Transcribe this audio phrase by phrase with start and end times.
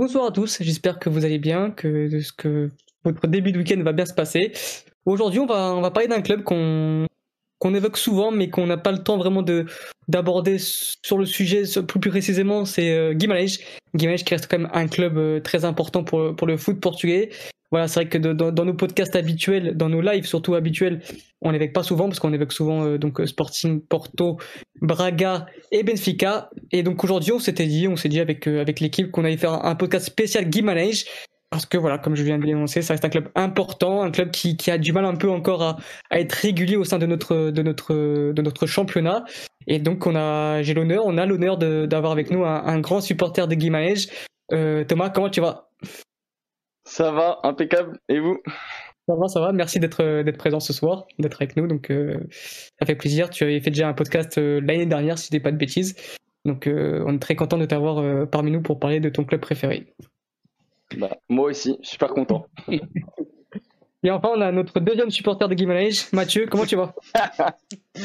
[0.00, 2.70] Bonsoir à tous, j'espère que vous allez bien, que, que
[3.04, 4.50] votre début de week-end va bien se passer.
[5.04, 7.06] Aujourd'hui, on va, parler d'un club qu'on
[7.74, 9.66] évoque souvent, mais qu'on n'a pas le temps vraiment de
[10.08, 13.58] d'aborder sur le sujet plus, précisément, c'est euh, Guimarães.
[13.94, 17.28] Guimarães qui reste quand même un club euh, très important pour le foot portugais.
[17.70, 21.02] Voilà, c'est vrai que dans, nos podcasts habituels, dans nos lives surtout habituels,
[21.40, 24.38] on n'évoque pas souvent parce qu'on évoque souvent euh, donc Sporting, Porto,
[24.80, 26.50] Braga et Benfica.
[26.72, 29.36] Et donc aujourd'hui, on s'était dit, on s'est dit avec euh, avec l'équipe qu'on allait
[29.36, 31.04] faire un, podcast spécial Guimarães
[31.50, 34.30] parce que voilà, comme je viens de l'énoncer, ça reste un club important, un club
[34.30, 35.76] qui, a du mal un peu encore à,
[36.12, 39.24] être régulier au sein de notre championnat.
[39.66, 43.00] Et donc on a, j'ai l'honneur, on a l'honneur d'avoir avec nous un, un, grand
[43.00, 44.08] supporter de Guimarães.
[44.52, 45.70] Euh, Thomas, comment tu vas?
[46.90, 48.00] Ça va, impeccable.
[48.08, 48.40] Et vous?
[49.06, 49.52] Ça va, ça va.
[49.52, 51.68] Merci d'être d'être présent ce soir, d'être avec nous.
[51.68, 52.18] Donc euh,
[52.80, 53.30] ça fait plaisir.
[53.30, 55.94] Tu avais fait déjà un podcast euh, l'année dernière, si je dis pas de bêtises.
[56.44, 59.22] Donc euh, on est très content de t'avoir euh, parmi nous pour parler de ton
[59.22, 59.94] club préféré.
[60.98, 62.44] Bah, moi aussi, super content.
[64.02, 66.46] Et enfin, on a notre deuxième supporter de Guimarães, Mathieu.
[66.50, 66.94] Comment tu vas?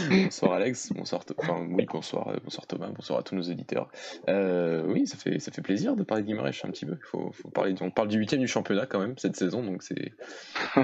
[0.09, 3.87] Bonsoir Alex, bonsoir, enfin, oui, bonsoir, euh, bonsoir Thomas, bonsoir à tous nos éditeurs.
[4.27, 6.97] Euh, oui, ça fait, ça fait plaisir de parler de Guimarães un petit peu.
[7.01, 10.11] Faut, faut parler, on parle du huitième du championnat quand même cette saison, donc c'est,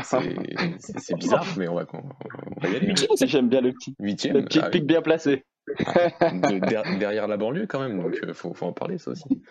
[0.04, 2.94] c'est, bizarre, mais on va, on va y aller.
[3.26, 5.44] J'aime bien le petit, huitième, le petit ah pic bien placé.
[5.68, 9.42] De, derrière la banlieue quand même, donc il faut, faut, en parler ça aussi.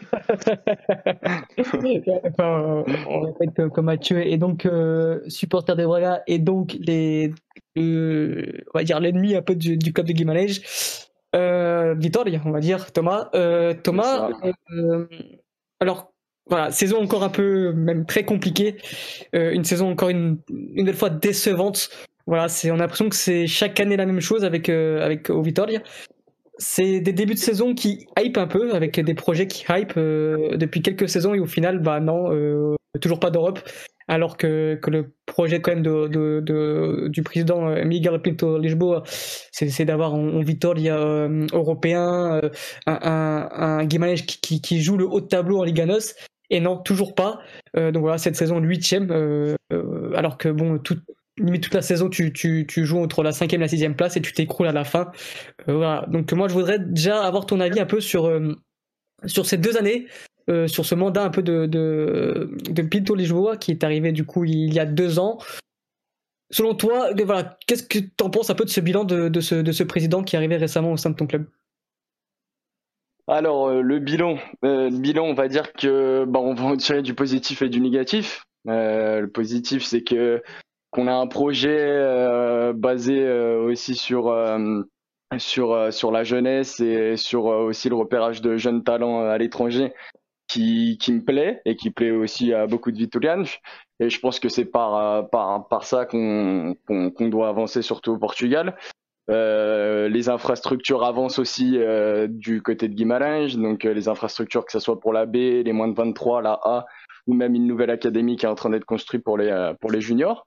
[2.25, 7.33] enfin, on répète comme Mathieu et donc euh, supporter des Braga et donc les,
[7.79, 10.61] euh, on va dire l'ennemi un peu du, du club de Guimarães.
[11.36, 13.30] Euh, Vitoria, on va dire Thomas.
[13.35, 14.30] Euh, Thomas,
[14.73, 15.06] euh,
[15.79, 16.12] alors
[16.48, 18.77] voilà, saison encore un peu même très compliquée,
[19.35, 21.90] euh, une saison encore une une nouvelle fois décevante
[22.27, 25.31] voilà, c'est on a l'impression que c'est chaque année la même chose avec euh, avec
[25.31, 25.81] au Vitoria.
[26.58, 30.57] C'est des débuts de saison qui hype un peu avec des projets qui hype euh,
[30.57, 33.61] depuis quelques saisons et au final bah non, euh, toujours pas d'Europe
[34.11, 38.59] alors que, que le projet quand même de, de, de du président euh, Miguel Pinto
[38.59, 39.05] Lisboa,
[39.53, 42.51] c'est d'avoir un Vitoria euh, européen, euh,
[42.86, 46.14] un, un, un qui, qui, qui, joue le haut de tableau en Liga NOS,
[46.51, 47.39] et non, toujours pas.
[47.77, 49.13] donc voilà, cette saison huitième,
[50.17, 50.98] alors que bon, tout,
[51.45, 54.33] limite toute la saison, tu, joues entre la cinquième et la sixième place et tu
[54.33, 55.11] t'écroules à la fin.
[55.68, 56.01] Euh.
[56.08, 58.55] Donc moi, je voudrais déjà avoir ton avis un peu sur, euh,
[59.27, 60.06] ces deux années,
[60.48, 63.17] euh, sur ce mandat un peu de, de, de Pinto
[63.56, 65.39] qui est arrivé du coup il y a deux ans.
[66.52, 67.11] Selon toi,
[67.67, 70.24] qu'est-ce que tu en penses un peu de ce bilan de, ce, de ce président
[70.24, 71.46] qui est arrivé récemment au sein de ton club?
[73.29, 77.62] Alors le bilan, bilan, on va dire que bah, on va en tirer du positif
[77.62, 78.42] et du négatif.
[78.64, 80.42] le positif, c'est que
[80.90, 84.83] qu'on a un projet euh, basé euh, aussi sur euh,
[85.39, 89.92] sur sur la jeunesse et sur aussi le repérage de jeunes talents à l'étranger
[90.48, 93.58] qui, qui me plaît et qui plaît aussi à beaucoup de Vitorianos.
[94.00, 98.18] Et je pense que c'est par, par, par ça qu'on qu'on doit avancer, surtout au
[98.18, 98.77] Portugal.
[99.30, 104.80] Euh, les infrastructures avancent aussi euh, du côté de Guimarães, donc les infrastructures que ce
[104.80, 106.86] soit pour la B, les moins de 23, la A,
[107.29, 110.00] ou même une nouvelle académie qui est en train d'être construite pour les, pour les
[110.00, 110.46] juniors.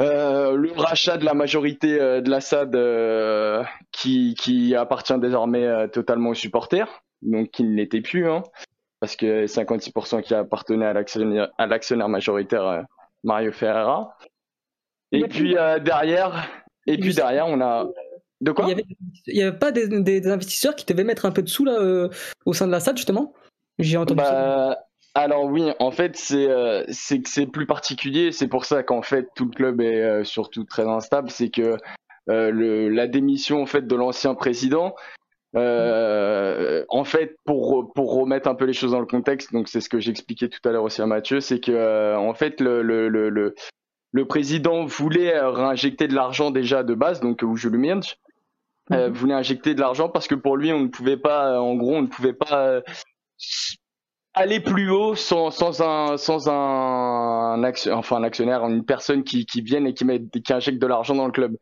[0.00, 3.62] Euh, le rachat de la majorité euh, de la SAD euh,
[3.92, 6.88] qui, qui appartient désormais totalement aux supporters,
[7.22, 8.42] donc qui ne l'était plus, hein,
[8.98, 10.92] parce que 56% qui appartenait à
[11.66, 12.84] l'actionnaire, majoritaire
[13.22, 14.16] Mario Ferreira.
[15.12, 15.54] Et puis
[15.84, 16.50] derrière,
[16.86, 17.86] et puis derrière, on a
[18.40, 18.66] de quoi?
[18.66, 18.70] Il
[19.28, 22.08] y avait, avait pas des, des, investisseurs qui devaient mettre un peu de sous là
[22.44, 23.32] au sein de la SAD justement?
[23.78, 24.86] J'ai entendu bah, ça.
[25.14, 28.32] Alors oui, en fait, c'est euh, c'est que c'est plus particulier.
[28.32, 31.30] C'est pour ça qu'en fait tout le club est euh, surtout très instable.
[31.30, 31.76] C'est que
[32.30, 34.94] euh, le, la démission en fait de l'ancien président,
[35.56, 39.80] euh, en fait, pour pour remettre un peu les choses dans le contexte, donc c'est
[39.80, 42.82] ce que j'expliquais tout à l'heure aussi à Mathieu, c'est que euh, en fait le
[42.82, 43.54] le, le
[44.12, 48.00] le président voulait réinjecter de l'argent déjà de base, donc où je le
[48.92, 51.94] euh, voulait injecter de l'argent parce que pour lui on ne pouvait pas, en gros
[51.94, 52.82] on ne pouvait pas
[54.34, 59.46] aller plus haut sans, sans un sans un, actionnaire, enfin un actionnaire, une personne qui,
[59.46, 61.56] qui vienne et qui met qui injecte de l'argent dans le club.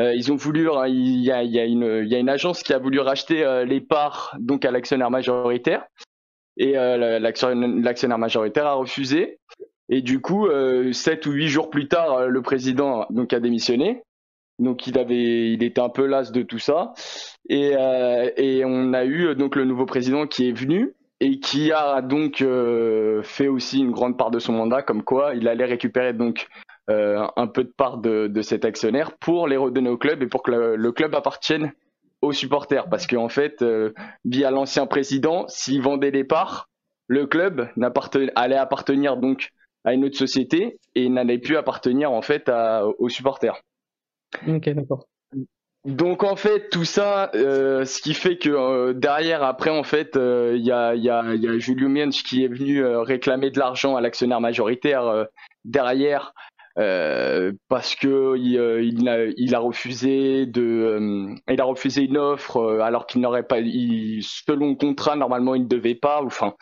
[0.00, 2.72] Euh, ils ont voulu, hein, il y a, y a y a une agence qui
[2.72, 5.84] a voulu racheter euh, les parts donc à l'actionnaire majoritaire.
[6.56, 9.38] Et euh, l'actionnaire majoritaire a refusé.
[9.88, 13.40] Et du coup euh, sept ou huit jours plus tard euh, le président donc a
[13.40, 14.02] démissionné.
[14.58, 16.94] Donc il avait il était un peu las de tout ça.
[17.48, 21.70] Et euh, et on a eu donc le nouveau président qui est venu et qui
[21.70, 25.64] a donc euh, fait aussi une grande part de son mandat, comme quoi il allait
[25.64, 26.48] récupérer donc
[26.90, 30.42] euh, un peu de part de, cet actionnaire pour les redonner au club et pour
[30.42, 31.70] que le, le club appartienne
[32.22, 32.88] aux supporters.
[32.88, 33.92] Parce qu'en fait, euh,
[34.24, 36.68] via l'ancien président, s'il vendait les parts,
[37.06, 37.68] le club
[38.34, 39.50] allait appartenir donc
[39.84, 42.50] à une autre société et n'allait plus appartenir en fait
[42.98, 43.62] aux supporters.
[44.48, 45.06] Ok, d'accord.
[45.84, 50.12] Donc en fait tout ça, euh, ce qui fait que euh, derrière après en fait
[50.14, 54.40] il y, a, a, y Julio Miensch qui est venu réclamer de l'argent à l'actionnaire
[54.40, 55.26] majoritaire
[55.64, 56.34] derrière
[56.78, 62.16] euh, parce que il, euh, il, a, il, refusé de, euh, il a refusé une
[62.16, 66.22] offre alors qu'il n'aurait pas, il, selon le contrat normalement il ne devait pas.
[66.22, 66.54] Enfin,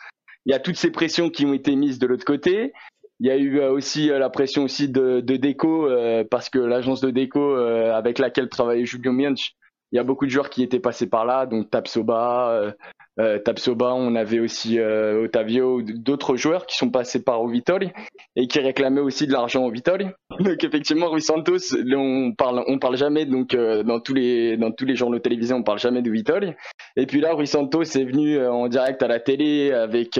[0.45, 2.73] il y a toutes ces pressions qui ont été mises de l'autre côté.
[3.21, 5.87] Il y a eu aussi la pression aussi de, de Deco
[6.31, 9.53] parce que l'agence de Deco avec laquelle travaillait Julio Miench,
[9.91, 12.73] il y a beaucoup de joueurs qui étaient passés par là, donc Tapsoba,
[13.19, 17.91] euh, Tapsoba, on avait aussi euh, Otavio, d'autres joueurs qui sont passés par Ovitol
[18.37, 20.15] et qui réclamaient aussi de l'argent au Vitol.
[20.39, 24.71] Donc effectivement, Rui Santos, on parle, on parle jamais donc euh, dans tous les dans
[24.71, 26.55] tous les journaux télévisés, on parle jamais de Vitol.
[26.95, 30.19] Et puis là, Rui Santos est venu euh, en direct à la télé avec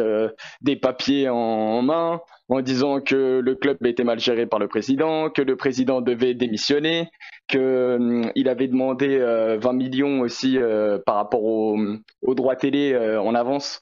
[0.62, 2.20] des papiers en main
[2.52, 6.34] en disant que le club était mal géré par le président, que le président devait
[6.34, 7.10] démissionner,
[7.48, 11.78] qu'il hum, avait demandé 20 euh, millions aussi euh, par rapport aux
[12.22, 13.80] au droits télé euh, en avance,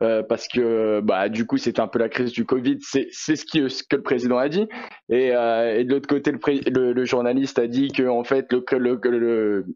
[0.00, 3.44] parce que bah, du coup c'était un peu la crise du Covid, c'est ce,
[3.88, 4.68] que le président a dit.
[5.08, 8.54] Et, de l'autre côté, le, journaliste a dit que en fait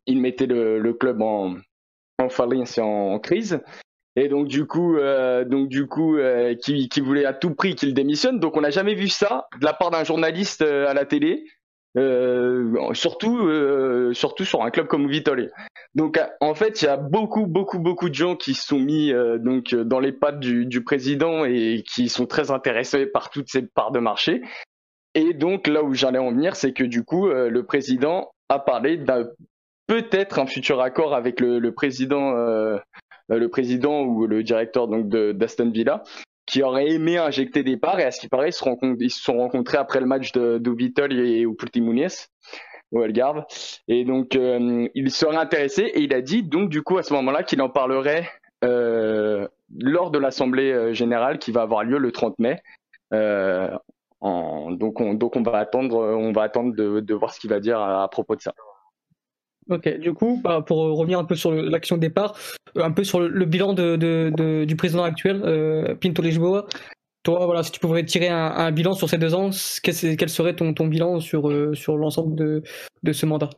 [0.06, 1.54] il mettait le, club en,
[2.18, 3.58] en faillite, en crise
[4.16, 7.94] et donc du coup, euh, donc du coup, euh, qui, voulait à tout prix qu'il
[7.94, 8.38] démissionne.
[8.38, 11.44] Donc on n'a jamais vu ça de la part d'un journaliste euh, à la télé,
[11.96, 13.50] euh, surtout
[14.14, 15.50] surtout sur un club comme Vitole.
[15.96, 19.74] Donc en fait, il y a beaucoup beaucoup beaucoup de gens qui sont mis donc
[19.74, 23.98] dans les pattes du, président et qui sont très intéressés par toutes ces parts de
[23.98, 24.42] marché.
[25.16, 28.96] Et donc là où j'allais en venir, c'est que du coup, le président a parlé
[28.96, 29.28] d'un
[29.86, 32.32] peut-être un futur accord avec le, président
[33.28, 36.02] le président ou le directeur donc d'Aston Villa
[36.46, 38.64] qui aurait aimé injecter des parts et à ce qui paraît ils se,
[39.00, 42.28] ils se sont rencontrés après le match de, de Vittel et ou Munies
[42.92, 43.44] au Algarve
[43.88, 47.12] et donc euh, il serait intéressé et il a dit donc du coup à ce
[47.14, 48.28] moment-là qu'il en parlerait
[48.62, 49.48] euh,
[49.78, 52.62] lors de l'assemblée euh, générale qui va avoir lieu le 30 mai
[54.20, 57.50] en, donc on donc on va attendre on va attendre de, de voir ce qu'il
[57.50, 58.54] va dire à propos de ça.
[59.70, 62.36] Ok, du coup, bah, pour revenir un peu sur l'action de départ,
[62.76, 66.66] euh, un peu sur le, bilan de, de, du président actuel, euh, Pinto Lisboa,
[67.22, 69.50] toi, voilà, si tu pouvais tirer un, bilan sur ces deux ans,
[69.82, 72.62] quel, quel serait ton, ton bilan sur, euh, sur l'ensemble de,
[73.02, 73.48] de ce mandat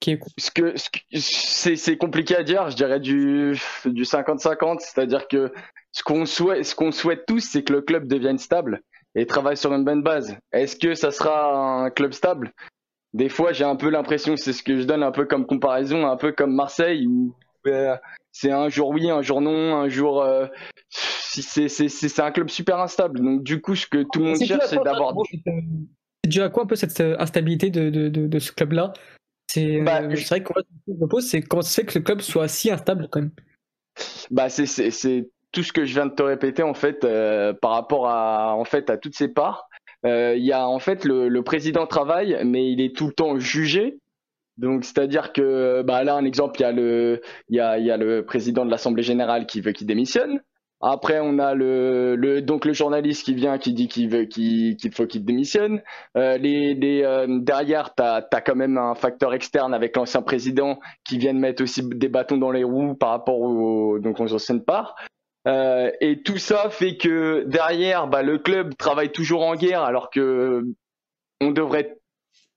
[0.00, 0.74] qui est ce que,
[1.76, 5.52] c'est, compliqué à dire, je dirais du, du 50-50, c'est-à-dire que
[5.92, 8.82] ce qu'on souhaite, ce qu'on souhaite tous, c'est que le club devienne stable
[9.14, 10.36] et travaille sur une bonne base.
[10.52, 12.52] Est-ce que ça sera un club stable?
[13.16, 16.06] Des fois, j'ai un peu l'impression, c'est ce que je donne un peu comme comparaison,
[16.06, 17.34] un peu comme Marseille, où
[17.66, 17.96] euh,
[18.30, 20.22] c'est un jour oui, un jour non, un jour.
[20.22, 20.46] Euh,
[20.90, 23.20] c'est un club super instable.
[23.20, 25.14] Donc, du coup, ce que tout le monde cherche, c'est d'avoir.
[25.32, 28.92] C'est dû à quoi un peu cette euh, instabilité de, de, de, ce club-là?
[29.50, 30.52] C'est bah, vrai que
[30.86, 33.30] je pose, c'est comment ça fait que le club soit si instable quand même
[34.30, 37.06] Bah, c'est tout ce que je viens de te répéter en fait
[37.62, 41.04] par rapport à en fait à toutes ces parts euh, il y a en fait
[41.04, 43.98] le, président travaille, mais il est tout le temps jugé.
[44.58, 49.46] Donc, c'est-à-dire que, bah, là, un exemple, il y a le, président de l'Assemblée générale
[49.46, 50.40] qui veut qu'il démissionne.
[50.82, 55.80] Après, on a le, donc le journaliste qui vient, qui dit qu'il faut qu'il démissionne.
[56.16, 61.32] Euh, euh, derrière, t'as, as quand même un facteur externe avec l'ancien président qui vient
[61.32, 64.94] de mettre aussi des bâtons dans les roues par rapport aux, donc aux anciennes parts.
[65.46, 70.10] Euh, et tout ça fait que derrière, bah, le club travaille toujours en guerre, alors
[70.10, 70.64] que
[71.40, 71.98] on devrait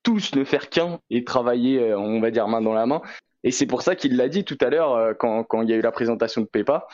[0.04, 3.02] tous ne faire qu'un et travailler, euh, on va dire, main dans la main.
[3.44, 5.74] Et c'est pour ça qu'il l'a dit tout à l'heure euh, quand, quand, il y
[5.74, 6.88] a eu la présentation de Pepa.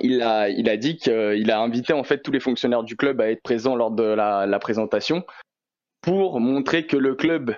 [0.00, 3.20] Il a, il a dit qu'il a invité en fait tous les fonctionnaires du club
[3.20, 5.22] à être présents lors de la, présentation
[6.00, 7.54] pour montrer que le club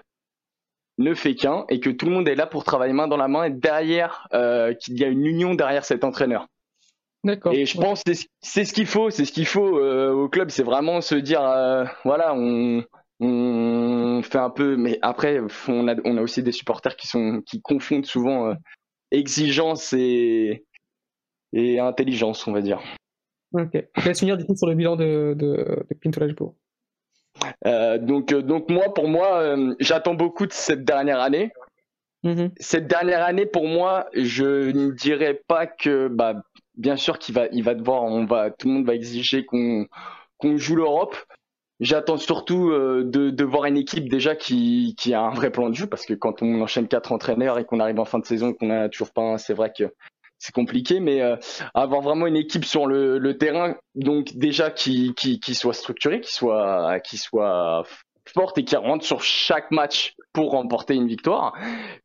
[0.99, 3.29] ne fait qu'un et que tout le monde est là pour travailler main dans la
[3.29, 4.27] main et derrière
[4.81, 6.49] qu'il y a une union derrière cet entraîneur.
[7.53, 10.51] Et je pense que c'est ce qu'il faut, c'est ce qu'il faut euh, au club,
[10.51, 12.85] c'est vraiment se dire, euh, voilà, on,
[13.21, 17.41] on fait un peu, mais après, on a, on a aussi des supporters qui sont
[17.47, 18.55] qui confondent souvent euh,
[19.11, 20.65] exigence et,
[21.53, 22.81] et intelligence, on va dire.
[23.53, 23.73] Ok.
[24.05, 26.57] Laisse finir du coup sur le bilan de, de, de Pinto
[28.01, 31.53] donc, donc moi, pour moi, j'attends beaucoup de cette dernière année.
[32.25, 32.53] Mm-hmm.
[32.59, 36.43] Cette dernière année, pour moi, je ne dirais pas que bah,
[36.77, 39.87] bien sûr qu'il va, il va devoir, on va, tout le monde va exiger qu'on
[40.39, 41.17] qu'on joue l'Europe.
[41.81, 45.69] J'attends surtout euh, de, de, voir une équipe déjà qui, qui a un vrai plan
[45.69, 48.25] de jeu parce que quand on enchaîne quatre entraîneurs et qu'on arrive en fin de
[48.25, 49.93] saison et qu'on a toujours pas un, c'est vrai que
[50.39, 51.23] c'est compliqué, mais
[51.73, 56.21] avoir vraiment une équipe sur le, le terrain, donc déjà qui, qui, qui soit structurée,
[56.21, 57.85] qui soit, qui soit
[58.57, 61.55] et qui rentre sur chaque match pour remporter une victoire.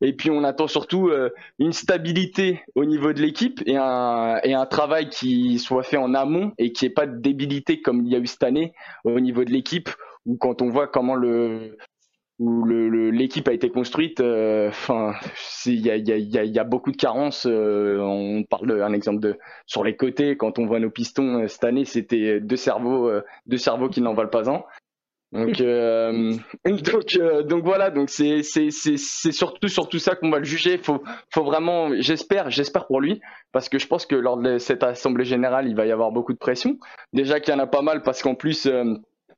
[0.00, 4.54] Et puis on attend surtout euh, une stabilité au niveau de l'équipe et un, et
[4.54, 8.12] un travail qui soit fait en amont et qui ait pas de débilité comme il
[8.12, 8.72] y a eu cette année
[9.04, 9.90] au niveau de l'équipe
[10.26, 11.76] où quand on voit comment le
[12.38, 15.12] où l'équipe a été construite, euh, enfin,
[15.66, 17.46] il y a, y, a, y a, beaucoup de carences.
[17.46, 21.64] Euh, on parle d'un exemple de sur les côtés, quand on voit nos pistons cette
[21.64, 23.10] année, c'était deux cerveaux,
[23.44, 24.64] deux cerveaux qui n'en valent pas un.
[25.32, 26.34] Donc, euh,
[26.64, 30.38] donc, euh, donc voilà, donc c'est c'est c'est c'est surtout sur tout ça qu'on va
[30.38, 30.78] le juger.
[30.78, 33.20] Faut faut vraiment, j'espère, j'espère pour lui,
[33.52, 36.32] parce que je pense que lors de cette assemblée générale, il va y avoir beaucoup
[36.32, 36.78] de pression.
[37.12, 38.94] Déjà qu'il y en a pas mal, parce qu'en plus, euh,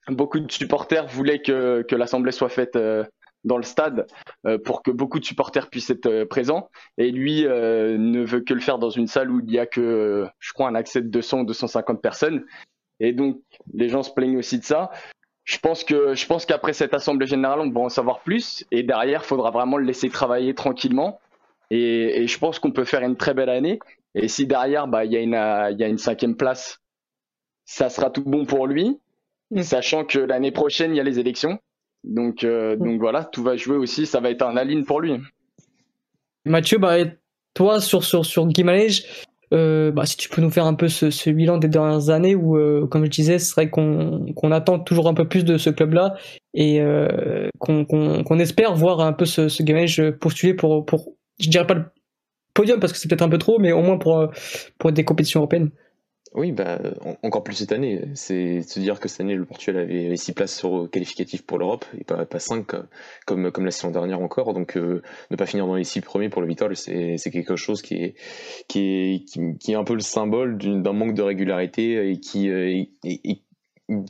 [0.08, 2.78] beaucoup de supporters voulaient que que l'assemblée soit faite
[3.44, 4.06] dans le stade
[4.64, 6.70] pour que beaucoup de supporters puissent être présents.
[6.96, 10.26] Et lui ne veut que le faire dans une salle où il y a que,
[10.40, 12.44] je crois, un accès de 200 ou 250 personnes.
[13.00, 13.40] Et donc,
[13.74, 14.90] les gens se plaignent aussi de ça
[15.44, 18.82] je pense que je pense qu'après cette assemblée générale, on va en savoir plus et
[18.82, 21.20] derrière, il faudra vraiment le laisser travailler tranquillement.
[21.70, 23.78] Et, je pense qu'on peut faire une très belle année.
[24.14, 26.80] Et si derrière, bah, il y a une il y a une cinquième place,
[27.64, 28.98] ça sera tout bon pour lui,
[29.50, 29.62] mm.
[29.62, 31.58] sachant que l'année prochaine il y a les élections.
[32.04, 32.78] Donc euh, mm.
[32.78, 34.06] donc voilà, tout va jouer aussi.
[34.06, 35.18] Ça va être un aline pour lui.
[36.44, 36.96] Mathieu, bah,
[37.54, 38.46] toi sur sur sur
[39.52, 42.56] euh, bah, si tu peux nous faire un peu ce, bilan des dernières années où,
[42.56, 46.14] euh, comme je disais, ce serait qu'on attend toujours un peu plus de ce club-là
[46.54, 49.86] et euh, qu'on espère voir un peu ce, ce Game
[50.20, 51.84] postuler pour, pour, je dirais pas le
[52.54, 55.70] podium parce que c'est peut-être un peu trop, mais au moins pour des compétitions européennes.
[56.34, 56.78] Oui, bah,
[57.22, 58.00] encore plus cette année.
[58.14, 61.84] C'est se dire que cette année, le Portugal avait 6 places sur qualificatives pour l'Europe
[61.98, 62.66] et pas, pas 5
[63.26, 64.54] comme, comme la saison dernière encore.
[64.54, 67.82] Donc, euh, ne pas finir dans les 6 premiers pour le Vital, c'est quelque chose
[67.82, 68.14] qui est,
[68.66, 69.24] qui, est,
[69.58, 72.82] qui, est un peu le symbole d'un manque de régularité et qui, euh,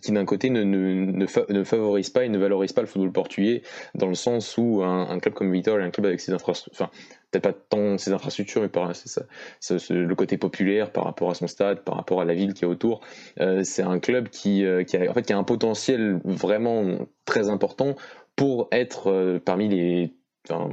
[0.01, 3.63] qui d'un côté ne, ne, favorise pas et ne valorise pas le football portugais
[3.95, 6.91] dans le sens où un, club comme Vital et un club avec ses infrastructures, enfin
[7.31, 11.81] peut-être pas tant ses infrastructures, mais par le côté populaire par rapport à son stade,
[11.81, 13.01] par rapport à la ville qui est autour.
[13.41, 16.99] Euh, c'est un club qui, euh, qui, a, en fait, qui a un potentiel vraiment
[17.25, 17.97] très important
[18.37, 20.15] pour être euh, parmi les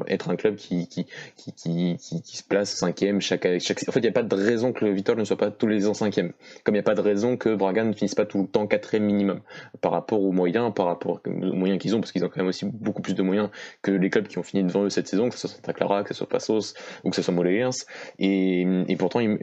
[0.07, 3.87] être un club qui, qui, qui, qui, qui se place cinquième chaque, chaque...
[3.87, 5.67] En fait, il n'y a pas de raison que le Vitor ne soit pas tous
[5.67, 6.33] les ans cinquième.
[6.63, 8.67] Comme il n'y a pas de raison que Braga ne finisse pas tout le temps
[8.67, 9.41] quatrième minimum
[9.81, 12.47] par rapport aux moyens, par rapport aux moyens qu'ils ont, parce qu'ils ont quand même
[12.47, 13.49] aussi beaucoup plus de moyens
[13.81, 16.03] que les clubs qui ont fini devant eux cette saison, que ce soit Santa Clara,
[16.03, 16.73] que ce soit Passos
[17.03, 17.85] ou que ce soit Moléens.
[18.17, 19.37] Et, et pourtant, il,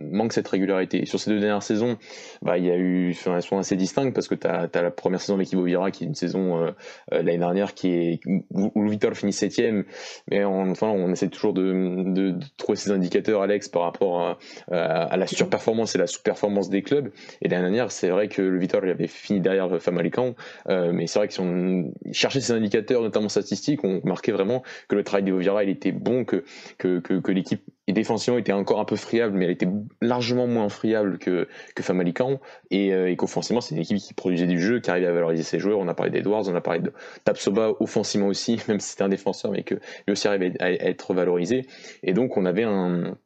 [0.00, 1.06] manque cette régularité.
[1.06, 1.98] sur ces deux dernières saisons,
[2.42, 4.90] bah, il y a eu, elles sont assez distinctes parce que tu as, as, la
[4.90, 6.70] première saison avec Ivo Vira qui est une saison euh,
[7.12, 9.32] euh, l'année dernière qui est, où, où le Vitor finit
[10.30, 14.36] mais enfin, on essaie toujours de, trouver ces indicateurs, Alex, par rapport
[14.70, 17.10] à, la surperformance et la sous-performance des clubs.
[17.42, 20.34] Et l'année dernière, c'est vrai que le Vitor avait fini derrière Famalicão,
[20.68, 24.62] euh, mais c'est vrai que si on cherchait ces indicateurs, notamment statistiques, on remarquait vraiment
[24.88, 26.44] que le travail de Vira, il était bon, que,
[27.32, 27.62] l'équipe
[28.00, 29.68] défensivement était encore un peu friable, mais elle était
[30.00, 31.82] largement moins friable que, que.
[32.70, 35.42] Et, euh, et qu'offensivement, c'est une équipe qui produisait du jeu, qui arrivait à valoriser
[35.42, 35.78] ses joueurs.
[35.78, 36.92] On a parlé d'Edwards, on a parlé de
[37.24, 41.14] Tapsoba offensivement aussi, même si c'était un défenseur, mais que lui aussi arrivait à être
[41.14, 41.66] valorisé.
[42.02, 43.16] Et donc, on avait un,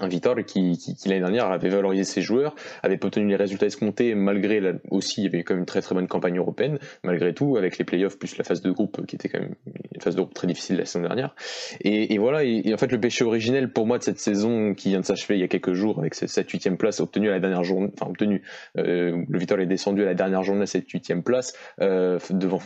[0.00, 4.14] un Vitor qui, qui, l'année dernière avait valorisé ses joueurs, avait obtenu les résultats escomptés
[4.14, 7.56] malgré aussi il y avait quand même une très très bonne campagne européenne malgré tout
[7.56, 9.54] avec les playoffs plus la phase de groupe qui était quand même
[9.96, 11.34] une phase de groupe très difficile la saison dernière.
[11.80, 15.00] Et, voilà et, en fait le péché originel pour moi de cette saison qui vient
[15.00, 17.64] de s'achever il y a quelques jours avec cette huitième place obtenue à la dernière
[17.64, 18.42] journée enfin obtenue
[18.78, 22.60] euh, le Vitor est descendu à la dernière journée à cette huitième place euh, devant,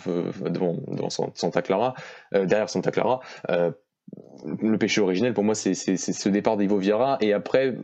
[0.51, 1.95] devant, devant Santa Clara
[2.35, 3.21] euh, derrière Santa Clara
[4.61, 7.19] le péché originel pour moi c'est ce départ d'Ivo Vieira.
[7.21, 7.77] Et après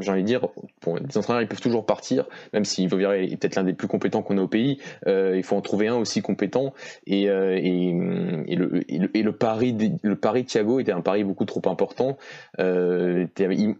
[0.00, 0.46] j'ai envie de dire,
[0.82, 3.88] bon, les entraîneurs ils peuvent toujours partir, même si Vovira est peut-être l'un des plus
[3.88, 6.74] compétents qu'on a au pays, euh, il faut en trouver un aussi compétent.
[7.06, 7.88] Et, euh, et,
[8.46, 12.18] et, le, et, le, pari, le pari de Thiago était un pari beaucoup trop important.
[12.58, 13.26] Euh,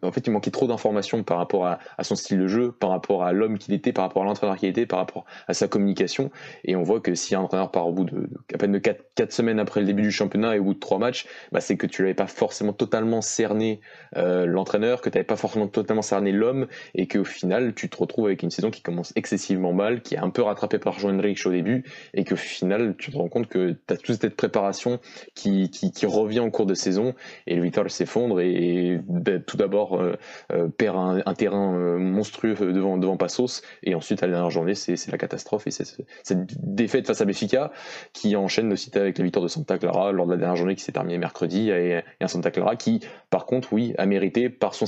[0.03, 3.25] en fait, il manquait trop d'informations par rapport à, son style de jeu, par rapport
[3.25, 6.31] à l'homme qu'il était, par rapport à l'entraîneur qu'il était, par rapport à sa communication.
[6.65, 9.33] Et on voit que si un entraîneur part au bout de, à peine de 4,
[9.33, 11.87] semaines après le début du championnat et au bout de 3 matchs, bah, c'est que
[11.87, 13.81] tu n'avais pas forcément totalement cerné
[14.15, 18.27] l'entraîneur, que tu n'avais pas forcément totalement cerner l'homme et qu'au final tu te retrouves
[18.27, 21.47] avec une saison qui commence excessivement mal, qui est un peu rattrapée par Jean Henrich
[21.47, 21.85] au début
[22.15, 24.99] et qu'au final tu te rends compte que tu as toute cette préparation
[25.35, 27.15] qui, qui, revient en cours de saison
[27.47, 30.17] et le Vital s'effondre et, ben, tout d'abord euh,
[30.53, 34.75] euh, perd un, terrain euh, monstrueux devant, devant Passos et ensuite à la dernière journée
[34.75, 35.85] c'est la catastrophe et c'est
[36.23, 37.73] cette défaite face à Béfica
[38.13, 40.83] qui enchaîne aussi avec la victoire de Santa Clara lors de la dernière journée qui
[40.83, 44.87] s'est terminée mercredi et un Santa Clara qui par contre oui a mérité par son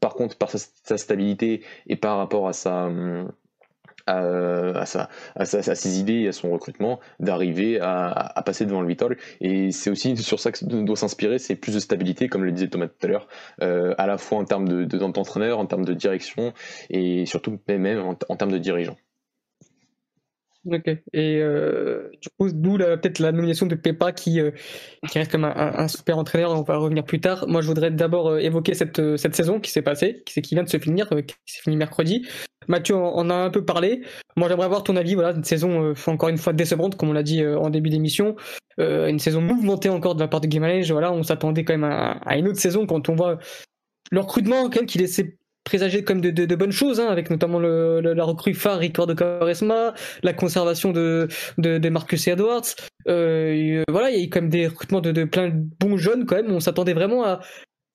[0.00, 2.88] par contre, par sa, stabilité et par rapport à sa,
[4.06, 9.16] à, sa, à, ses idées et à son recrutement, d'arriver à, passer devant le Vitol.
[9.40, 12.68] Et c'est aussi sur ça que doit s'inspirer, c'est plus de stabilité, comme le disait
[12.68, 13.28] Thomas tout à l'heure,
[13.62, 16.52] euh, à la fois en termes d'entraîneur, de, en termes de direction
[16.88, 18.96] et surtout même en, termes de dirigeant.
[20.66, 20.88] Ok.
[21.12, 24.50] Et euh, du coup, d'où peut-être la nomination de Pepa qui, euh,
[25.10, 26.50] qui reste comme un, super entraîneur.
[26.52, 27.46] On va revenir plus tard.
[27.48, 30.68] Moi, je voudrais d'abord évoquer cette, cette saison qui s'est passée, qui, qui vient de
[30.68, 32.26] se finir, qui s'est finie mercredi.
[32.68, 34.02] Mathieu en a un peu parlé.
[34.36, 35.14] Moi, j'aimerais avoir ton avis.
[35.14, 37.90] Voilà, une saison euh, encore une fois décevante, comme on l'a dit euh, en début
[37.90, 38.36] d'émission.
[38.78, 40.90] Euh, une saison mouvementée encore de la part de Guimarães.
[40.90, 43.38] Voilà, on s'attendait quand même à, une autre saison quand on voit
[44.10, 45.36] le recrutement même qui laissait
[45.70, 50.32] présager comme de, de, bonnes choses, hein, avec notamment la recrue phare Ricardo Quaresma, la
[50.32, 52.74] conservation de, de, Marcus Edwards.
[53.06, 56.34] voilà, il y a eu quand des recrutements de, de plein de bons jeunes quand
[56.34, 56.50] même.
[56.50, 57.40] On s'attendait vraiment à,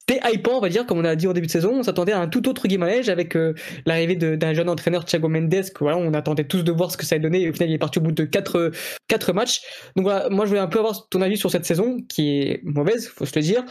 [0.08, 1.80] c'était hypant, on va dire, comme on a dit au début de saison.
[1.80, 3.56] On s'attendait à un tout autre Guimaraes avec euh,
[3.88, 5.66] l'arrivée d'un jeune entraîneur Thiago Mendes.
[5.80, 7.42] Voilà, on attendait tous de voir ce que ça allait donner.
[7.42, 8.72] Et au final, il est parti au bout de 4
[9.08, 9.62] quatre, matchs.
[9.96, 12.62] Donc voilà, moi, je voulais un peu avoir ton avis sur cette saison, qui est
[12.64, 13.66] mauvaise, faut se le dire.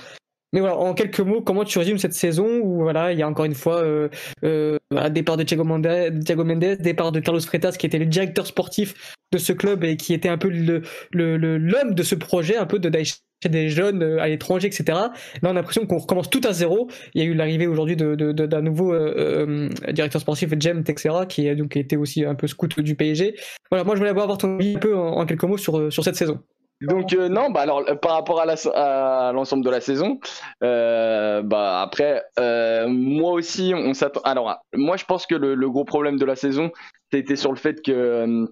[0.54, 3.28] Mais voilà, en quelques mots, comment tu résumes cette saison où voilà, il y a
[3.28, 4.08] encore une fois euh,
[4.44, 4.78] euh,
[5.10, 8.94] départ de Thiago Mendes, départ de Carlos Freitas qui était le directeur sportif
[9.32, 10.82] de ce club et qui était un peu le
[11.12, 13.18] l'homme de ce projet, un peu de Daesh
[13.48, 14.84] des jeunes euh, à l'étranger, etc.
[14.86, 16.88] Là, on a l'impression qu'on recommence tout à zéro.
[17.14, 20.84] Il y a eu l'arrivée aujourd'hui d'un de, de, nouveau euh, euh, directeur sportif, Jem
[20.84, 23.34] Texera, qui a donc été aussi un peu scout du PSG.
[23.70, 26.16] Voilà, moi je voulais avoir ton avis un peu en, quelques mots sur, sur cette
[26.16, 26.40] saison.
[26.86, 30.18] Donc non, bah alors par rapport à l'ensemble de la saison,
[30.60, 34.20] bah après moi aussi on s'attend.
[34.22, 36.70] Alors moi je pense que le, gros problème de la saison,
[37.12, 38.46] c'était sur le fait que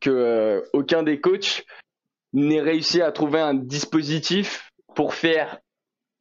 [0.00, 1.64] que aucun des coachs
[2.34, 5.58] n'ait réussi à trouver un dispositif pour faire,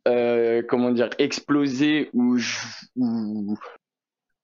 [0.07, 2.37] euh, comment dire, exploser ou,
[2.95, 3.57] ou,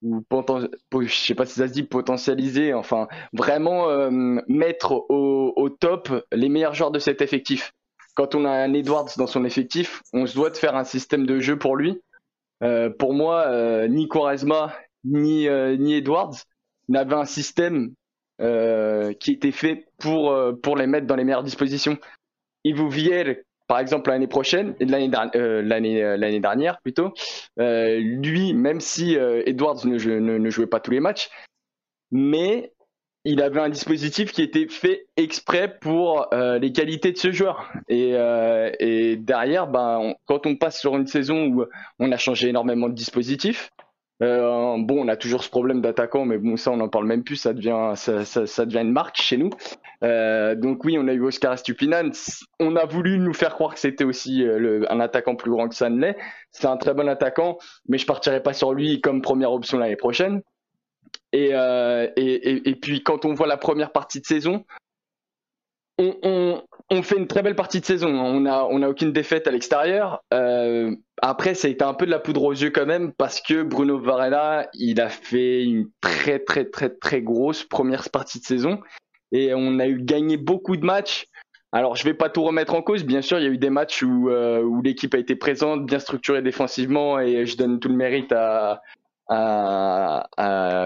[0.02, 4.10] ou je sais pas si ça se dit potentialiser, enfin vraiment euh,
[4.48, 7.74] mettre au, top les meilleurs joueurs de cet effectif.
[8.16, 11.26] Quand on a un Edwards dans son effectif, on se doit de faire un système
[11.26, 12.02] de jeu pour lui.
[12.64, 14.74] Euh, pour moi, euh, ni Quaresma
[15.06, 16.36] ni, ni Edwards
[16.90, 17.94] n'avaient un système
[18.40, 20.34] qui était fait pour,
[20.64, 21.98] pour les mettre dans les meilleures dispositions.
[22.64, 27.14] Yves Viel, par exemple, l'année prochaine, l'année euh, l'année dernière plutôt,
[27.58, 31.30] lui, même si Edwards ne, jouait pas tous les matchs,
[32.12, 32.74] mais
[33.24, 37.72] il avait un dispositif qui était fait exprès pour les qualités de ce joueur.
[37.88, 38.16] Et,
[38.80, 41.66] et derrière, ben, quand on passe sur une saison où
[42.00, 43.70] on a changé énormément de dispositifs,
[44.22, 47.24] euh, bon, on a toujours ce problème d'attaquant, mais bon, ça, on n'en parle même
[47.24, 47.38] plus.
[47.38, 49.50] Ça devient, ça, ça, ça, devient une marque chez nous.
[50.04, 52.12] Euh, donc oui, on a eu Oscar Stupinan.
[52.60, 55.70] On a voulu nous faire croire que c'était aussi euh, le, un attaquant plus grand
[55.70, 56.18] que ça ne l'est.
[56.52, 59.96] C'est un très bon attaquant, mais je partirai pas sur lui comme première option l'année
[59.96, 60.42] prochaine.
[61.32, 64.66] Et, euh, et, et, et, puis quand on voit la première partie de saison,
[65.98, 68.10] on, on, on fait une très belle partie de saison.
[68.10, 70.24] On a, on a aucune défaite à l'extérieur.
[70.34, 73.42] Euh, après, ça a été un peu de la poudre aux yeux quand même parce
[73.42, 78.46] que Bruno Varela, il a fait une très très très très grosse première partie de
[78.46, 78.80] saison
[79.32, 81.28] et on a eu gagné beaucoup de matchs.
[81.72, 83.04] Alors, je vais pas tout remettre en cause.
[83.04, 86.00] Bien sûr, il y a eu des matchs où, euh, l'équipe a été présente, bien
[86.00, 88.82] structurée défensivement et je donne tout le mérite à,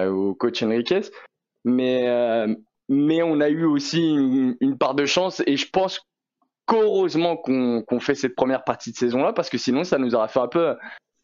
[0.10, 1.02] au coach Enriquez.
[1.64, 2.54] Mais, euh,
[2.90, 6.02] mais on a eu aussi une, part de chance et je pense
[6.66, 10.28] qu'heureusement qu'on fait cette première partie de saison là parce que sinon ça nous aurait
[10.28, 10.76] fait un peu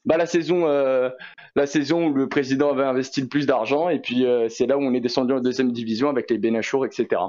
[0.05, 1.09] bah, la saison euh,
[1.55, 4.77] la saison où le président avait investi le plus d'argent et puis euh, c'est là
[4.77, 7.21] où on est descendu en deuxième division avec les Benachour etc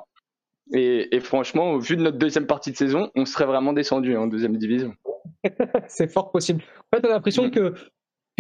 [0.73, 4.16] et, et, franchement au vu de notre deuxième partie de saison on serait vraiment descendu
[4.16, 4.95] en deuxième division.
[5.88, 6.62] C'est fort possible.
[6.93, 7.51] En fait on a l'impression mm.
[7.51, 7.75] que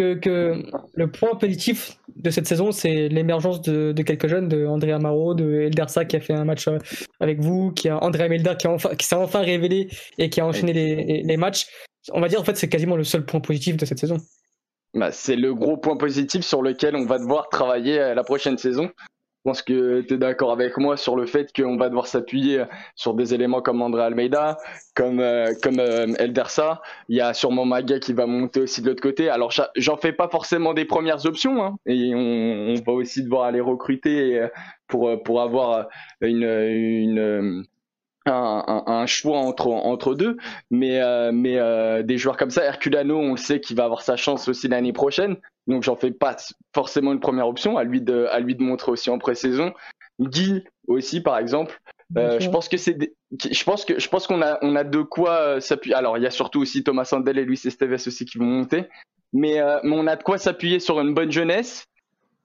[0.00, 0.62] que,
[0.94, 5.62] le point positif de cette saison, c'est l'émergence de, quelques jeunes, de André Amaro, de
[5.62, 6.78] Eldersa qui a fait un match euh,
[7.20, 10.46] avec vous, qui a André Amelda qui, enfin, qui s'est enfin révélé et qui a
[10.46, 11.66] enchaîné les, les, matchs.
[12.12, 14.16] On va dire en fait c'est quasiment le seul point positif de cette saison.
[14.94, 18.90] Bah, c'est le gros point positif sur lequel on va devoir travailler la prochaine saison.
[19.42, 22.64] Je pense que tu es d'accord avec moi sur le fait qu'on va devoir s'appuyer
[22.94, 24.58] sur des éléments comme André Almeida,
[24.94, 26.82] comme, euh, comme euh, Eldersa.
[27.08, 29.30] Il y a sûrement Maga qui va monter aussi de l'autre côté.
[29.30, 31.64] Alors, j'en fais pas forcément des premières options.
[31.64, 34.48] Hein, et on, va aussi devoir aller recruter euh,
[34.88, 35.88] pour, pour avoir
[36.20, 37.64] une, une,
[38.26, 40.36] un, choix entre, entre deux.
[40.70, 41.00] Mais,
[41.32, 44.92] mais des joueurs comme ça, Herculano, on sait qu'il va avoir sa chance aussi l'année
[44.92, 45.36] prochaine.
[45.70, 46.36] Donc j'en fais pas
[46.74, 49.72] forcément une première option, à lui de, à lui de montrer aussi en pré-saison.
[50.20, 51.80] Guy aussi par exemple.
[52.18, 52.98] Euh, je pense que c'est,
[53.32, 55.94] je pense que je pense qu'on a on a de quoi euh, s'appuyer.
[55.94, 58.86] Alors il y a surtout aussi Thomas Sandel et Luis Esteves aussi qui vont monter,
[59.32, 61.84] mais, mais on a de quoi s'appuyer sur une bonne jeunesse.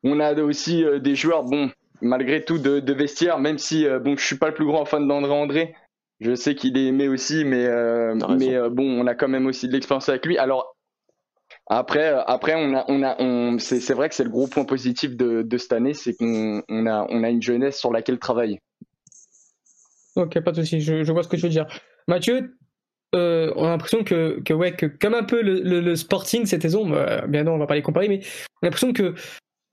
[0.04, 4.24] On a aussi des joueurs, bon, malgré tout, de, de vestiaire, même si bon, je
[4.24, 5.76] suis pas le plus grand fan d'André André.
[6.20, 7.68] Je sais qu'il est aimé aussi, mais,
[8.38, 10.38] mais bon, on a quand même aussi de l'expérience avec lui.
[10.38, 10.75] Alors,
[11.68, 15.16] après, après, on a, on a, on, c'est vrai que c'est le gros point positif
[15.16, 18.62] de, de cette année, c'est qu'on on a, on a une jeunesse sur laquelle travailler.
[20.16, 21.66] Ok, pas de souci, je, vois ce que tu veux dire.
[22.08, 22.56] Mathieu,
[23.16, 26.62] euh, on a l'impression que, que, ouais, que comme un peu le, le, Sporting cette
[26.62, 28.20] saison, bah, bien non, on va pas les comparer, mais
[28.62, 29.16] on a l'impression que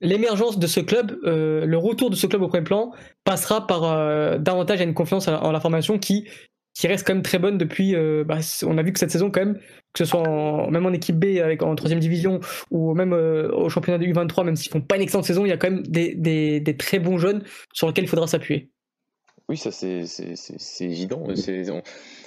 [0.01, 2.93] l'émergence de ce club, euh, le retour de ce club au premier plan,
[3.25, 6.27] passera par euh, davantage à une confiance en la formation qui,
[6.75, 7.95] qui reste quand même très bonne depuis.
[7.95, 9.55] Euh, bah, on a vu que cette saison, quand même,
[9.93, 13.51] que ce soit en, même en équipe B, avec, en troisième division, ou même euh,
[13.53, 15.71] au championnat de U23, même s'ils font pas une excellente saison, il y a quand
[15.71, 18.71] même des, très bons jeunes sur lesquels il faudra s'appuyer.
[19.49, 20.05] Oui, ça c'est
[20.81, 21.27] évident.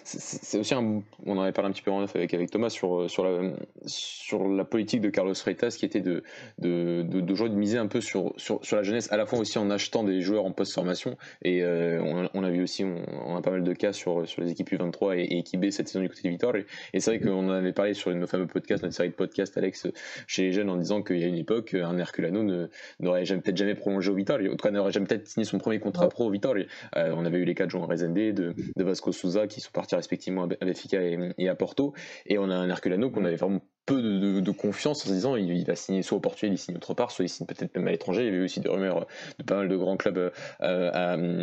[0.05, 2.69] C'est aussi un, on en avait parlé un petit peu en neuf avec, avec Thomas
[2.69, 3.53] sur, sur, la,
[3.85, 6.23] sur la politique de Carlos Freitas qui était de,
[6.59, 9.57] de, de, de, miser un peu sur, sur, sur, la jeunesse, à la fois aussi
[9.57, 11.17] en achetant des joueurs en post-formation.
[11.41, 14.43] Et euh, on, on, a vu aussi, on, a pas mal de cas sur, sur
[14.43, 16.55] les équipes U23 et, et équipe B cette saison du côté de Vitor.
[16.93, 19.57] Et, c'est vrai qu'on en avait parlé sur nos fameux podcasts, notre série de podcasts,
[19.57, 19.87] Alex,
[20.27, 22.67] chez les jeunes, en disant qu'il y a une époque, un Herculano
[22.99, 24.39] n'aurait peut-être jamais prolongé au Vitor.
[24.39, 26.55] En tout cas, n'aurait jamais peut-être signé son premier contrat pro au Vitor.
[26.95, 29.95] Euh, on avait eu les cas de Rezende, de, de Vasco Souza qui sont partis
[29.95, 31.93] respectivement à Benfica et, à Porto.
[32.25, 35.65] Et on a un Herculano qu'on avait vraiment peu de, confiance en se disant il,
[35.65, 37.91] va signer soit au Portugal, il signe autre part, soit il signe peut-être même à
[37.91, 38.21] l'étranger.
[38.21, 39.05] Il y avait aussi des rumeurs
[39.37, 40.91] de pas mal de grands clubs euh,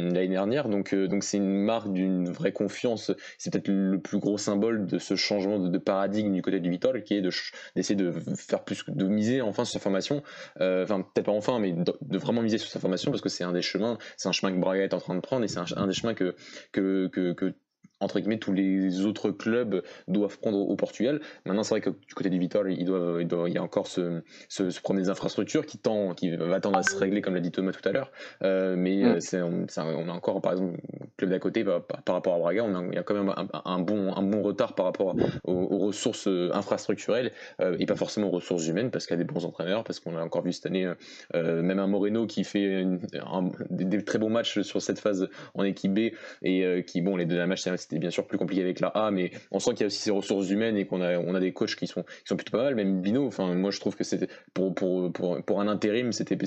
[0.08, 0.68] l'année dernière.
[0.68, 3.12] Donc euh, donc c'est une marque d'une vraie confiance.
[3.38, 6.94] C'est peut-être le plus gros symbole de ce changement de, paradigme du côté du Vitor,
[7.04, 10.22] qui est d'essayer de, faire plus, de miser enfin sur sa formation.
[10.60, 13.44] Euh, enfin peut-être pas enfin, mais de, vraiment miser sur sa formation parce que c'est
[13.44, 15.60] un des chemins, c'est un chemin que Braga est en train de prendre et c'est
[15.76, 16.34] un, des chemins que,
[16.72, 17.54] que
[18.02, 21.20] entre guillemets tous les autres clubs doivent prendre au Portugal.
[21.46, 24.22] Maintenant, c'est vrai que du côté du Vitor, il, doit, il, y a encore ce,
[24.48, 27.40] ce, ce, problème des infrastructures qui tend, qui va attendre à se régler, comme l'a
[27.40, 28.10] dit Thomas tout à l'heure.
[28.42, 29.18] Euh, mais mm.
[29.34, 32.38] euh, on, on, a encore, par exemple, le club d'à côté par, par, rapport à
[32.38, 33.32] Braga, on a, il y a quand même
[33.64, 37.32] un, bon, un bon retard par rapport aux, ressources euh, infrastructurelles
[37.78, 40.16] et pas forcément aux ressources humaines, parce qu'il y a des bons entraîneurs, parce qu'on
[40.16, 40.90] a encore vu cette année
[41.34, 42.84] même un Moreno qui fait
[43.70, 46.10] des, très bons matchs sur cette phase en équipe B
[46.42, 49.10] et qui, bon, les deux matchs, c'est c'était bien sûr plus compliqué avec la A,
[49.10, 51.40] mais on sent qu'il y a aussi ces ressources humaines et qu'on a, on a
[51.40, 52.74] des coachs qui sont, qui sont plutôt pas mal.
[52.74, 56.38] Même Bino, enfin, moi je trouve que c'était pour, pour, pour, pour un intérim, c'était,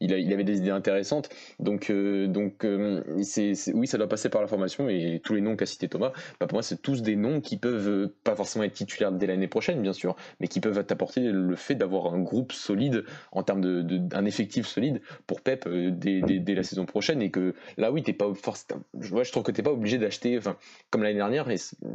[0.00, 1.30] il, il avait des idées intéressantes.
[1.58, 5.40] Donc, euh, donc euh, c'est, oui, ça doit passer par la formation et tous les
[5.40, 8.34] noms qu'a cité Thomas, bah, pour moi, c'est tous des noms qui peuvent euh, pas
[8.34, 12.12] forcément être titulaires dès l'année prochaine, bien sûr, mais qui peuvent t'apporter le fait d'avoir
[12.12, 16.84] un groupe solide en termes de, d'un effectif solide pour Pep dès, dès, la saison
[16.84, 20.36] prochaine et que là, oui, t'es pas forcément, je trouve que t'es pas obligé d'acheter,
[20.36, 20.56] enfin,
[20.90, 21.46] comme l'année dernière,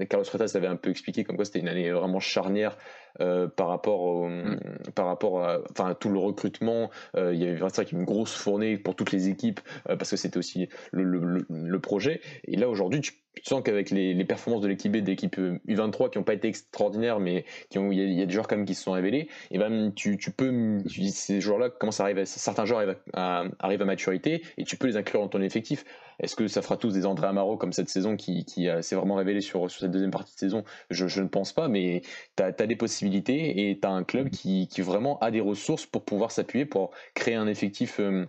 [0.10, 2.78] Carlos Freitas l'avait un peu expliqué comme quoi c'était une année vraiment charnière
[3.20, 4.60] euh, par rapport au, mm.
[4.96, 6.90] par rapport à, enfin, tout le recrutement.
[7.16, 10.18] Euh, il y avait vraiment une grosse fournée pour toutes les équipes euh, parce que
[10.18, 12.22] c'était aussi le, le, le, projet.
[12.46, 16.18] Et là aujourd'hui, tu sens qu'avec les, les, performances de l'équipe B, d'équipe U23 qui
[16.18, 18.76] n'ont pas été extraordinaires, mais qui ont, il y, a des joueurs quand même qui
[18.76, 22.66] se sont révélés, et ben tu, tu peux, tu ces joueurs-là commencent à arriver, certains
[22.66, 25.86] joueurs arrivent à, arrivent à maturité et tu peux les inclure dans ton effectif.
[26.20, 29.16] Est-ce que ça fera tous des André Amaro comme cette saison qui, qui s'est vraiment
[29.16, 30.64] révélé sur, sur cette deuxième partie de saison?
[30.92, 32.04] Je, je ne pense pas, mais
[32.38, 35.86] tu as, des possibilités et tu as un club qui, qui, vraiment a des ressources
[35.86, 38.26] pour pouvoir s'appuyer, pour créer un effectif euh,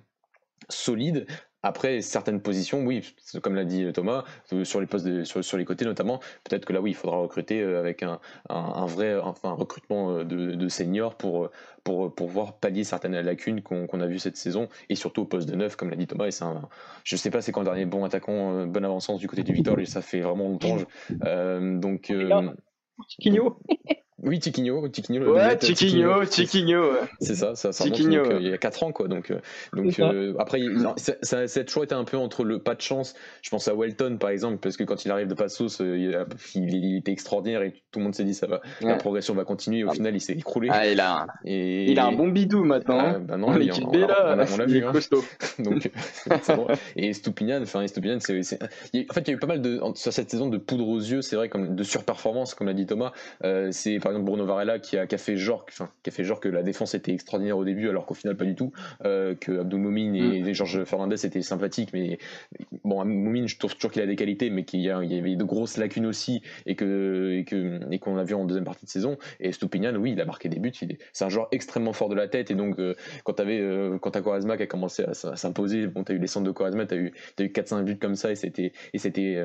[0.69, 1.27] solide
[1.65, 5.57] après, certaines positions, oui, comme l'a dit Thomas, euh, sur les postes de, sur, sur,
[5.57, 9.17] les côtés notamment, peut-être que là, oui, il faudra recruter euh, avec un, un, vrai
[9.21, 11.51] enfin, un recrutement de, de, seniors pour,
[11.85, 15.49] pour, pour voir pallier certaines lacunes qu'on a vues cette saison, et surtout au poste
[15.49, 16.27] de neuf, comme l'a dit Thomas.
[16.27, 16.69] Et c'est un,
[17.05, 19.79] je sais pas, c'est quand le dernier bon attaquant, bonne avancement du côté du Victor,
[19.79, 20.79] et ça fait vraiment longtemps.
[21.25, 22.11] Euh, donc.
[22.11, 22.51] Euh,
[24.23, 25.35] Oui, Tiquinho, Tiquinho.
[25.35, 26.93] Ouais, Tiquinho, Tiquinho.
[27.21, 29.09] C'est ça, ça, ça remonte, euh, il y a 4 ans, quoi.
[29.09, 29.41] Donc, euh,
[29.73, 30.61] donc euh, après,
[30.97, 33.15] ça, ça, ça, a toujours été un peu entre le pas de chance.
[33.43, 36.97] Je pense à Welton, par exemple, parce que quand il arrive de Passos, il, il,
[36.99, 39.83] était extraordinaire et tout le monde s'est dit ça va, la progression va continuer.
[39.83, 39.95] Au ah.
[39.95, 40.69] final, il s'est écroulé.
[40.71, 41.91] Ah, il a, et...
[41.91, 42.99] il a un bon bidou maintenant.
[43.01, 44.85] Ah, bah non, il, on, là, on, l'a vu.
[44.85, 44.93] Hein.
[45.59, 45.91] donc,
[46.49, 46.67] bon.
[46.95, 50.13] Et Stupinian, enfin, Stupinian, c'est, en fait, il y a eu pas mal de, sur
[50.13, 53.11] cette saison de poudre aux yeux, c'est vrai, comme de surperformance, comme l'a dit Thomas.
[53.73, 56.25] c'est par exemple Bruno Varela qui a, qui a fait genre, enfin, qui a fait
[56.25, 58.73] genre que la défense était extraordinaire au début, alors qu'au final pas du tout.
[59.05, 60.53] Euh, que Abdul Momin et, mm.
[60.53, 62.19] Georges Fernandez étaient sympathiques, mais
[62.85, 65.45] bon, Momin, je trouve toujours qu'il a des qualités, mais qu'il y, y avait de
[65.45, 68.91] grosses lacunes aussi, et que et que et qu'on a vu en deuxième partie de
[68.91, 69.17] saison.
[69.41, 70.73] Et Stupinian, oui, il a marqué des buts.
[71.13, 72.95] C'est un joueur extrêmement fort de la tête, et donc euh,
[73.25, 76.27] quand t'avais euh, quand t'as Quaresma qui a commencé à, s'imposer, bon, t'as eu les
[76.27, 79.45] centres de Quaresma, t'as eu as eu 4-5 buts comme ça, et c'était et c'était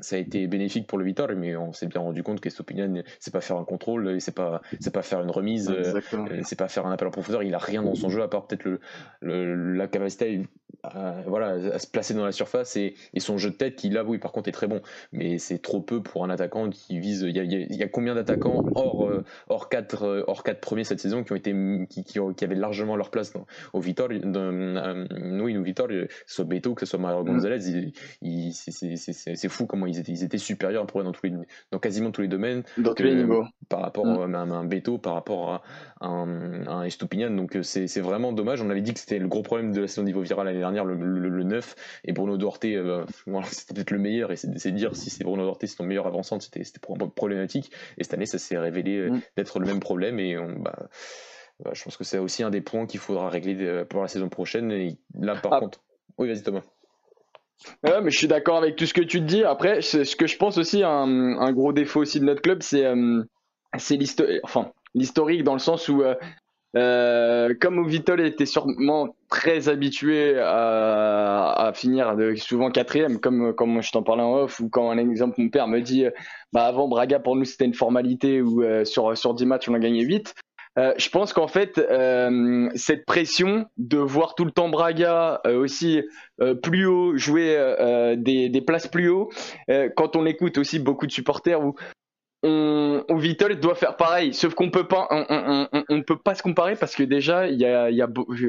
[0.00, 3.02] ça a été bénéfique pour le Vitor, mais on s'est bien rendu compte que Stupinian,
[3.18, 5.72] c'est pas faire un contrôle contrôle, et c'est pas, c'est pas faire une remise,
[6.44, 7.42] c'est pas faire un appel en profondeur.
[7.42, 8.64] Il a rien dans son jeu à part peut-être
[9.20, 10.42] le, la capacité
[10.82, 14.02] à, voilà, à se placer dans la surface et, son jeu de tête qui là,
[14.02, 14.80] oui, par contre, est très bon.
[15.12, 17.22] Mais c'est trop peu pour un attaquant qui vise.
[17.22, 19.10] Il y a, combien d'attaquants hors,
[19.48, 21.54] hors, 4, hors quatre premiers cette saison qui ont été
[21.90, 23.32] qui, qui, avaient largement leur place
[23.72, 24.20] au Vitor, oui,
[25.54, 27.26] nous Vitor, que ce soit Beto, que ce soit Mario mm.
[27.26, 27.92] Gonzalez,
[29.36, 31.32] c'est fou comment ils étaient, ils étaient supérieurs pour dans, tous les,
[31.70, 32.62] dans quasiment tous les domaines.
[32.78, 33.44] Dans tous les niveaux.
[33.70, 34.34] Par rapport mm.
[34.34, 35.62] à, un Beto, par rapport
[36.00, 37.30] à, un, un Estupinian.
[37.30, 38.60] Donc c'est vraiment dommage.
[38.60, 40.84] On avait dit que c'était le gros problème de la saison niveau viral l'année dernière,
[40.84, 41.74] le, le, 9.
[42.04, 43.06] Et Bruno Duarte, euh,
[43.50, 44.32] c'était peut-être le meilleur.
[44.32, 47.70] Et c'est dire si c'est Bruno Duarte, c'est ton meilleur avançant, c'était problématique.
[47.96, 49.20] Et cette année, ça s'est révélé euh, mm.
[49.36, 50.18] d'être le même problème.
[50.18, 50.88] Et on, bah,
[51.64, 54.08] bah, je pense que c'est aussi un des points qu'il faudra régler euh, pour la
[54.08, 54.70] saison prochaine.
[54.72, 55.60] Et là, par ah.
[55.60, 55.80] contre.
[56.18, 56.62] Oui, vas-y, Thomas.
[57.84, 59.44] Ouais, mais je suis d'accord avec tout ce que tu te dis.
[59.44, 62.84] Après, ce que je pense aussi, un, un gros défaut aussi de notre club, c'est
[62.84, 63.22] euh,
[63.74, 66.14] l'historique enfin, dans le sens où, euh,
[66.76, 73.82] euh, comme Vitol était sûrement très habitué à, à finir de, souvent quatrième, comme, comme
[73.82, 76.04] je t'en parlais en off, ou quand un exemple, mon père me dit,
[76.52, 79.78] bah avant Braga pour nous c'était une formalité où sur, sur 10 matchs on a
[79.78, 80.34] gagné 8.
[80.78, 85.58] Euh, je pense qu'en fait, euh, cette pression de voir tout le temps Braga euh,
[85.58, 86.02] aussi
[86.62, 87.54] plus haut, jouer
[88.16, 89.30] des, des, places plus haut,
[89.94, 91.74] quand on écoute aussi beaucoup de supporters où
[92.42, 96.18] on, on Vittel doit faire pareil, sauf qu'on peut pas, on, on, on, ne peut
[96.18, 98.08] pas se comparer parce que déjà, il y a, y a,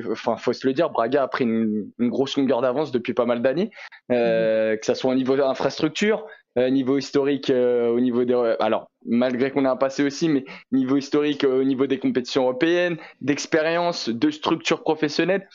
[0.10, 3.26] enfin, faut se le dire, Braga a pris une, une grosse longueur d'avance depuis pas
[3.26, 3.72] mal d'années,
[4.12, 6.26] euh, que ça soit au niveau infrastructure,
[6.58, 10.46] euh, niveau historique, euh, au niveau des, alors malgré qu'on a un passé aussi, mais
[10.72, 15.48] niveau historique, au niveau des compétitions européennes, d'expérience, de structure professionnelle,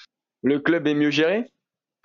[0.43, 1.45] le club est mieux géré.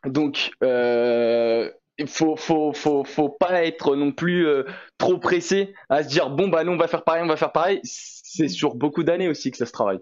[0.06, 4.64] Donc, euh, il faut, faut, faut, faut pas être non plus euh,
[4.98, 7.52] trop pressé à se dire bon bah nous on va faire pareil, on va faire
[7.52, 7.80] pareil.
[7.84, 10.00] C'est sur beaucoup d'années aussi que ça se travaille.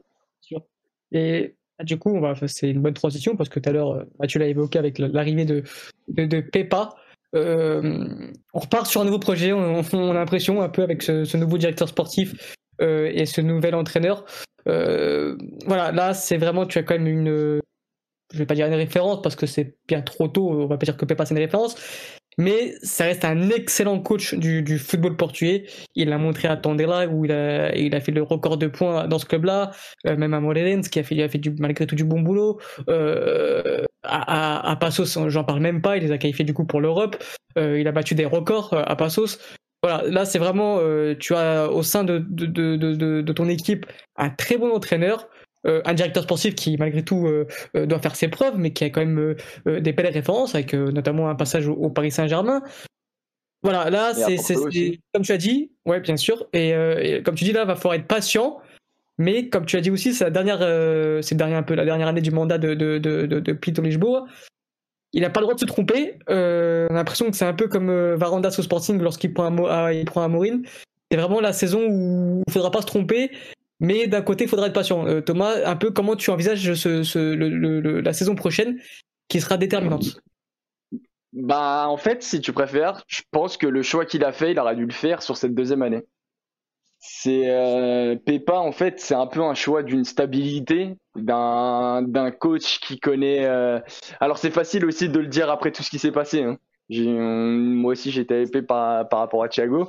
[1.11, 4.39] Et ah, du coup, c'est une bonne transition parce que tout à l'heure, euh, Mathieu
[4.39, 5.63] l'a évoqué avec l'arrivée de,
[6.07, 6.93] de, Pepa.
[7.35, 9.51] Euh, on repart sur un nouveau projet.
[9.53, 14.25] On, a l'impression un peu avec ce, nouveau directeur sportif et ce nouvel entraîneur.
[14.65, 17.59] voilà, là c'est vraiment tu as quand même une
[18.33, 20.85] je vais pas dire une référence parce que c'est bien trop tôt, on va pas
[20.85, 21.75] dire que Pepa c'est une référence,
[22.39, 25.65] mais ça reste un excellent coach du, football portugais.
[25.95, 29.25] Il l'a montré à Tondela où il a, fait le record de points dans ce
[29.25, 29.71] club-là,
[30.07, 31.27] euh, même à Morelense qui a fait,
[31.59, 32.59] malgré tout du bon boulot.
[32.89, 37.21] Euh, à, Passos, j'en parle même pas, il les a qualifiés du coup pour l'Europe.
[37.57, 39.37] Euh, il a battu des records à Passos.
[39.83, 40.79] Voilà, là c'est vraiment,
[41.19, 45.27] tu as au sein de ton équipe un très bon entraîneur
[45.67, 47.45] euh, un directeur sportif qui malgré tout euh,
[47.75, 51.29] euh, doit faire ses preuves, mais qui a quand même des belles références, avec notamment
[51.29, 52.61] un passage au, Paris Saint-Germain.
[53.61, 54.37] Voilà, là, c'est
[55.13, 58.07] comme tu as dit, ouais, bien sûr, et, comme tu dis là, va falloir être
[58.07, 58.59] patient.
[59.17, 60.59] Mais comme tu as dit aussi, c'est la dernière,
[61.21, 64.25] c'est un peu la dernière année du mandat de de de, de, de Pito Lisboa.
[65.11, 66.19] Il n'a pas le droit de se tromper.
[66.29, 66.33] on
[66.89, 70.21] a l'impression que c'est un peu comme Varandas au Sporting lorsqu'il prend un, il prend
[70.21, 70.61] un Morin.
[71.11, 73.31] C'est vraiment la saison où il faudra pas se tromper
[73.79, 75.07] mais d'un côté, il faudra être patient.
[75.07, 78.79] Euh, Thomas, un peu comment tu envisages la saison prochaine
[79.27, 80.21] qui sera déterminante?
[81.31, 84.59] Bah, en fait, si tu préfères, je pense que le choix qu'il a fait, il
[84.59, 86.03] aurait dû le faire sur cette deuxième année.
[86.99, 92.99] C'est euh, Pepa, en fait, c'est un peu un choix d'une stabilité, d'un coach qui
[92.99, 93.45] connaît.
[93.45, 93.79] Euh,
[94.19, 96.43] alors, c'est facile aussi de le dire après tout ce qui s'est passé.
[96.43, 96.57] Hein.
[96.89, 99.87] Moi aussi, j'étais épais par, par rapport à Thiago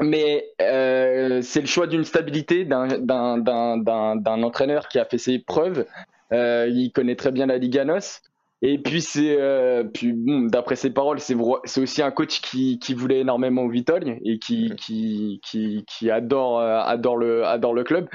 [0.00, 5.86] mais euh, c'est le choix d'une stabilité d'un entraîneur qui a fait ses preuves.
[6.32, 8.20] Euh, il connaît très bien la Liga NOS.
[8.62, 11.34] Et puis c'est, euh, puis bon, d'après ses paroles, c'est
[11.80, 16.60] aussi un coach qui, qui voulait énormément au Vitogne et qui, qui, qui, qui adore,
[16.60, 18.08] adore le, adore le club.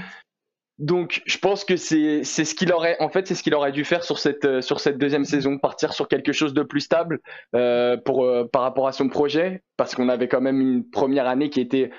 [0.82, 3.72] Donc, je pense que c'est c'est ce qu'il aurait en fait c'est ce qu'il aurait
[3.72, 6.82] dû faire sur cette euh, sur cette deuxième saison, partir sur quelque chose de plus
[6.82, 7.20] stable
[7.56, 11.28] euh, pour euh, par rapport à son projet, parce qu'on avait quand même une première
[11.28, 11.91] année qui était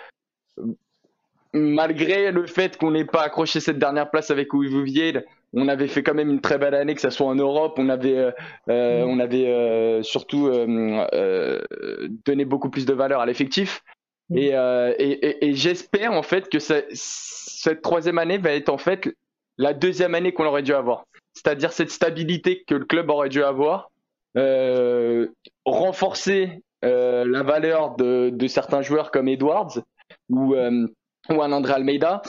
[1.53, 5.17] malgré le fait qu'on n'ait pas accroché cette dernière place avec Ouivouvier,
[5.53, 7.75] on avait fait quand même une très belle année, que ce soit en Europe.
[7.77, 8.33] On avait,
[8.69, 10.51] euh, on avait surtout
[12.25, 13.85] donné beaucoup plus de valeur à l'effectif.
[14.35, 19.09] Et, et, et j'espère en fait que cette troisième année va être en fait
[19.59, 21.05] la deuxième année qu'on aurait dû avoir.
[21.35, 23.91] C'est-à-dire cette stabilité que le club aurait dû avoir,
[24.37, 25.29] euh,
[25.65, 29.79] renforcer euh, la valeur de, certains joueurs comme Edwards
[30.29, 30.87] ou, euh,
[31.31, 32.23] ou un André Almeida.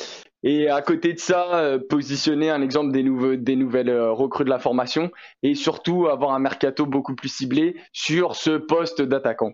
[0.46, 4.60] Et à côté de ça, positionner un exemple des, nouveaux, des nouvelles recrues de la
[4.60, 5.10] formation
[5.42, 9.54] et surtout avoir un mercato beaucoup plus ciblé sur ce poste d'attaquant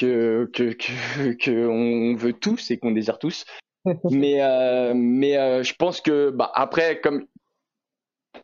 [0.00, 3.44] que, que, que, que, on veut tous et qu'on désire tous.
[4.10, 7.26] mais euh, mais euh, je pense que bah, après comme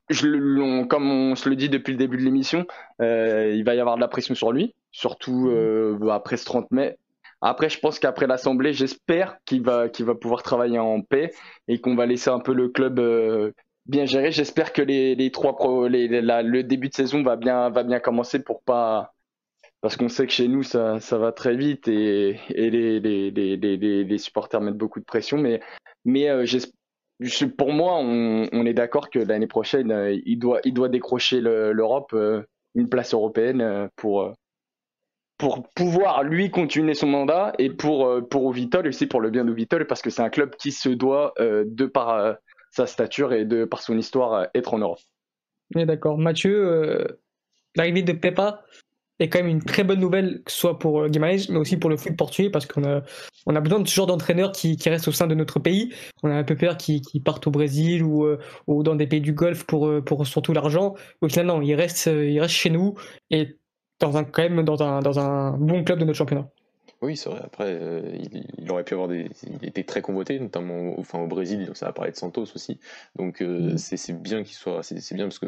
[0.09, 2.66] je, comme on se le dit depuis le début de l'émission,
[3.01, 6.11] euh, il va y avoir de la pression sur lui, surtout mmh.
[6.11, 6.97] après ce 30 mai.
[7.42, 11.33] Après, je pense qu'après l'Assemblée, j'espère qu'il va, qu'il va pouvoir travailler en paix
[11.69, 12.99] et qu'on va laisser un peu le club
[13.85, 14.33] bien géré.
[14.33, 18.01] J'espère que les, les trois pro, les, le début de saison va bien, va bien
[18.01, 19.15] commencer pour pas
[19.87, 23.31] parce qu'on sait que chez nous ça, ça va très vite et, et les, les,
[23.31, 25.38] les, les, supporters mettent beaucoup de pression.
[25.38, 25.61] Mais,
[26.05, 26.44] mais euh,
[27.57, 31.40] pour moi, on, on est d'accord que l'année prochaine, euh, il, doit, il doit décrocher
[31.40, 32.42] l'Europe, euh,
[32.75, 34.35] une place européenne pour,
[35.38, 38.42] pour pouvoir lui continuer son mandat et pour, pour
[38.88, 42.38] aussi pour le bien de parce que c'est un club qui se doit de par
[42.72, 44.99] sa stature et de par son histoire être en Europe.
[45.77, 46.18] D'accord.
[46.18, 47.07] Mathieu,
[47.77, 48.64] l'arrivée de Pepa,
[49.18, 51.96] est quand même une très bonne nouvelle, soit pour euh, Guimarães, mais aussi pour le
[51.96, 53.02] foot portugais, parce qu'on a,
[53.46, 55.92] on a besoin de ce genre d'entraîneurs qui, qui restent au sein de notre pays.
[56.22, 59.07] On a un peu peur qu'ils qui partent au Brésil ou, euh, ou dans des
[59.07, 60.94] pays du Golfe pour, euh, pour surtout l'argent.
[61.20, 62.94] Au final, non, ils restent, ils restent chez nous
[63.31, 63.57] et
[64.00, 66.48] dans un, quand même dans un, dans un bon club de notre championnat.
[67.02, 67.40] Oui, c'est vrai.
[67.44, 68.16] Après, euh,
[68.59, 69.28] il, aurait pu avoir des.
[69.42, 72.80] Il était très convoité, notamment au, enfin, au Brésil, ça va parler de Santos aussi.
[73.16, 73.78] Donc, euh, mm.
[73.78, 74.82] c'est bien qu'il soit.
[74.82, 75.46] C'est bien parce que,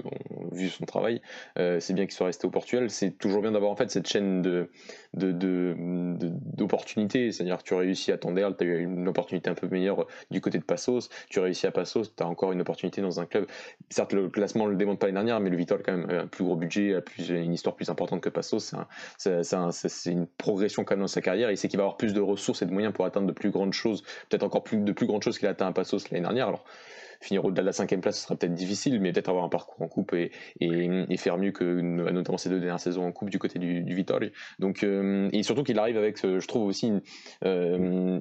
[0.53, 1.23] vu son travail,
[1.59, 2.91] euh, c'est bien qu'il soit resté au Portugal.
[2.91, 4.69] C'est toujours bien d'avoir en fait cette chaîne de
[5.15, 7.29] d'opportunités.
[7.29, 10.07] De, C'est-à-dire que tu réussis à Tondel, tu as eu une opportunité un peu meilleure
[10.31, 11.09] du côté de Passos.
[11.31, 13.47] Tu réussis à Passos, tu as encore une opportunité dans un club.
[13.89, 16.27] Certes, le classement ne le démontre pas l'année dernière, mais le Vital, quand même, un
[16.27, 18.75] plus gros budget, plus, une histoire plus importante que Passos.
[19.17, 22.21] C'est une progression quand même dans sa carrière il sait qu'il va avoir plus de
[22.21, 25.07] ressources et de moyens pour atteindre de plus grandes choses, peut-être encore plus de plus
[25.07, 26.53] grandes choses qu'il a atteint à Passos l'année dernière.
[27.21, 29.81] Finir au-delà de la cinquième place, ce sera peut-être difficile, mais peut-être avoir un parcours
[29.83, 33.39] en coupe et, et, faire mieux que notamment ces deux dernières saisons en coupe du
[33.39, 34.05] côté du, du
[34.59, 37.01] Donc, euh, et surtout qu'il arrive avec, je trouve aussi, une,
[37.45, 38.19] euh,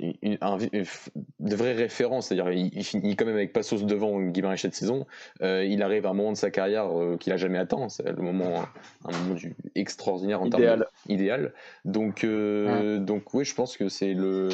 [1.39, 5.05] de vraies références, c'est-à-dire il, finit quand même avec Passos devant Guimarães cette saison.
[5.41, 8.21] Euh, il arrive à un moment de sa carrière qu'il a jamais atteint, c'est le
[8.21, 8.63] moment,
[9.05, 11.53] un moment du, extraordinaire en termes idéal.
[11.85, 14.49] Donc, donc oui, je pense que c'est le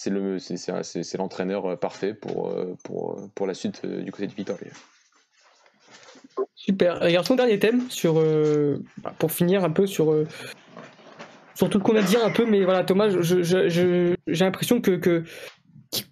[0.00, 4.26] c'est le c'est l'entraîneur euh, parfait pour, euh, pour, euh, pour la suite du côté
[4.26, 4.70] de Vitoria.
[6.54, 7.04] Super.
[7.04, 8.14] Et son dernier thème sur
[8.98, 10.24] bah, pour finir un peu sur
[11.54, 15.24] sur tout ce qu'on a dit un peu, mais voilà Thomas, j'ai l'impression que, que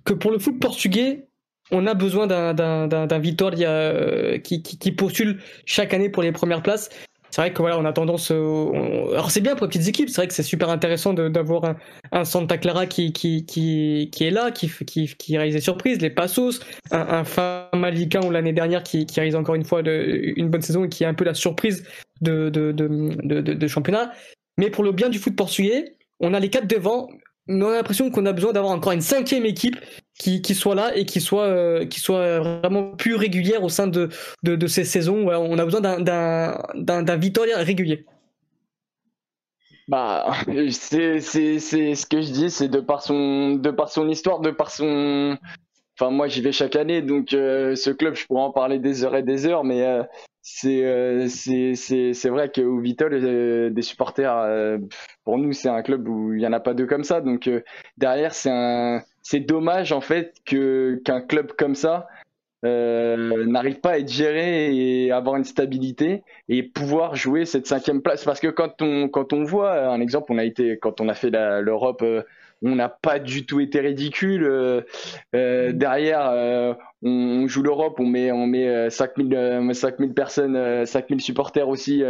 [0.04, 1.28] que pour le foot portugais,
[1.70, 6.90] on a besoin d'un Vitoria qui, qui, qui, postule chaque année pour les premières places
[7.30, 8.30] c'est vrai que voilà, on a tendance.
[8.30, 10.08] Alors c'est bien pour les petites équipes.
[10.08, 11.76] C'est vrai que c'est super intéressant d'avoir un,
[12.12, 16.00] un, Santa Clara qui qui, qui, qui est là, qui, qui, qui réalise des surprises,
[16.00, 16.60] les Passos,
[16.90, 20.84] un, un Famalicão ou l'année dernière qui, qui réalise encore une fois une bonne saison
[20.84, 21.84] et qui est un peu la surprise
[22.20, 22.88] de de, de,
[23.22, 24.12] de, de championnat.
[24.56, 27.08] Mais pour le bien du foot portugais, on a les quatre devant,
[27.46, 29.76] mais on a l'impression qu'on a besoin d'avoir encore une cinquième équipe
[30.18, 34.08] qui, soit là et qui soit, euh, qui soit vraiment plus régulière au sein de,
[34.42, 35.24] de, ces saisons.
[35.24, 38.04] Ouais, on a besoin d'un Victoria régulier.
[39.86, 40.32] Bah,
[40.70, 44.70] c'est ce que je dis, c'est de par son de par son histoire, de par
[44.70, 45.38] son.
[46.00, 49.04] Enfin, moi, j'y vais chaque année, donc euh, ce club, je pourrais en parler des
[49.04, 50.04] heures et des heures, mais euh,
[50.42, 54.78] c'est c'est vrai qu'au Vitol, des supporters,
[55.24, 57.20] pour nous, c'est un club où il n'y en a pas deux comme ça.
[57.20, 57.50] Donc
[57.98, 62.08] derrière, c'est un c'est dommage en fait que qu'un club comme ça
[62.64, 68.00] euh, n'arrive pas à être géré et avoir une stabilité et pouvoir jouer cette cinquième
[68.00, 71.08] place parce que quand on quand on voit un exemple on a été quand on
[71.08, 72.22] a fait l'Europe euh,
[72.62, 74.80] on n'a pas du tout été ridicule euh,
[75.34, 81.68] euh derrière euh, on, joue l'Europe on met on met 5000 5000 personnes 5000 supporters
[81.68, 82.02] aussi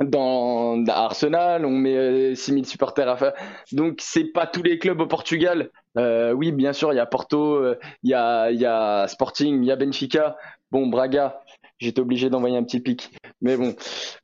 [0.00, 3.32] dans Arsenal, on met 6000 supporters à faire.
[3.72, 7.06] Donc c'est pas tous les clubs au Portugal euh, oui, bien sûr, il y a
[7.06, 7.74] Porto,
[8.04, 10.36] il y, a, y a Sporting, il y a Benfica.
[10.70, 11.40] Bon, Braga,
[11.78, 13.17] j'étais obligé d'envoyer un petit pic.
[13.40, 13.74] Mais bon.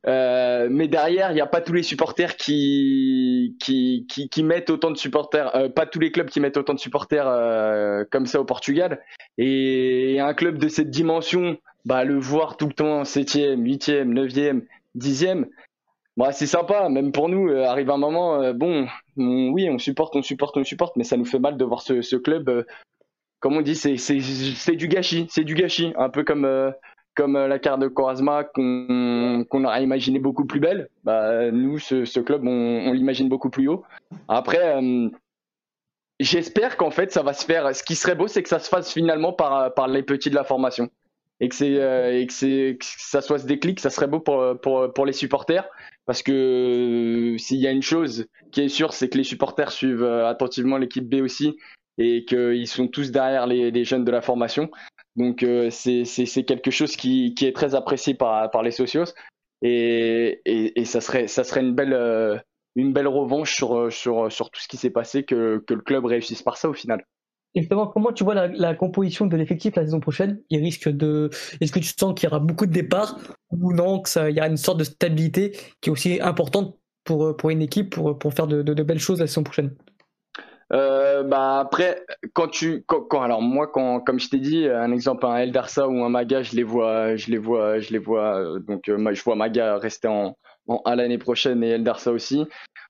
[0.07, 4.91] Euh, mais derrière, il n'y a pas tous les supporters qui, qui, qui, mettent autant
[4.91, 7.25] de supporters, pas tous les clubs qui mettent autant de supporters
[8.11, 9.01] comme ça au Portugal.
[9.37, 14.63] Et, un club de cette dimension, bah, le voir tout le temps 7e, 8e, 9e,
[14.97, 15.45] 10e,
[16.17, 18.87] bah, c'est sympa, même pour nous, euh, arrive un moment, euh, bon,
[19.17, 22.01] oui, on supporte, on supporte, on supporte, mais ça nous fait mal de voir ce,
[22.01, 22.63] ce club, euh,
[23.41, 26.73] comme on dit, c'est du gâchis, c'est du gâchis, un peu comme,
[27.15, 30.89] comme la carte de Corazma qu'on, qu'on aurait imaginé beaucoup plus belle.
[31.03, 33.83] Bah, nous, ce, club, on, l'imagine beaucoup plus haut.
[34.27, 34.79] Après,
[36.19, 37.75] j'espère qu'en fait, ça va se faire.
[37.75, 40.35] Ce qui serait beau, c'est que ça se fasse finalement par, par les petits de
[40.35, 40.89] la formation
[41.41, 45.67] et que et que ça soit ce déclic, ça serait beau pour les supporters
[46.05, 46.31] parce que
[47.33, 50.27] euh, s'il y a une chose qui est sûre, c'est que les supporters suivent euh,
[50.27, 51.57] attentivement l'équipe B aussi
[51.97, 54.69] et qu'ils sont tous derrière les, jeunes de la formation.
[55.15, 59.13] Donc c'est quelque chose qui, est très apprécié par, par les socios
[59.61, 62.43] et, et, ça, serait, ça serait une belle,
[62.75, 66.05] une belle revanche sur, sur, sur tout ce qui s'est passé, que, que le club
[66.05, 67.03] réussisse par ça au final.
[67.55, 70.41] Justement, comment tu vois la, composition de l'effectif la saison prochaine?
[70.49, 71.29] Il risque de.
[71.61, 73.17] Est-ce que tu sens qu'il y aura beaucoup de départs?
[73.51, 77.51] Ou non qu'il y a une sorte de stabilité qui est aussi importante pour, pour
[77.51, 79.73] une équipe pour, pour faire de, de, belles choses la saison prochaine?
[80.73, 82.03] Euh, bah après
[82.33, 86.03] quand tu quand, alors moi quand comme je t'ai dit un exemple un Eldarsa ou
[86.03, 89.23] un Maga je les vois je les vois je les vois euh, donc euh, je
[89.23, 90.35] vois Maga rester en,
[90.67, 92.45] en à l'année prochaine et Eldarsa aussi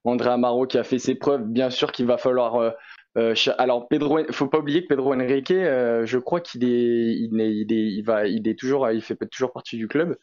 [0.06, 2.74] André Amaro qui a fait ses preuves bien sûr qu'il va falloir
[3.18, 7.40] euh, alors Pedro, faut pas oublier que Pedro Henrique, euh, je crois qu'il est, il
[7.40, 10.18] est, il est, il va, il est toujours, il fait toujours partie du club.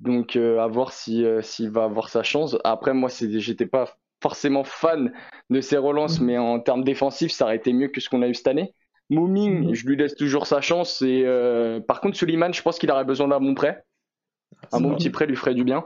[0.00, 2.56] Donc euh, à voir si s'il va avoir sa chance.
[2.64, 5.12] Après moi, c'est, j'étais pas forcément fan
[5.50, 8.28] de ses relances, mais en termes défensifs, ça aurait été mieux que ce qu'on a
[8.28, 8.74] eu cette année.
[9.10, 9.74] Mouming, mhm.
[9.74, 11.02] je lui laisse toujours sa chance.
[11.02, 11.26] Et
[11.86, 13.84] par contre, Suleiman, je pense qu'il aurait besoin d'un bon prêt.
[14.72, 15.84] Un bon petit prêt lui ferait du bien.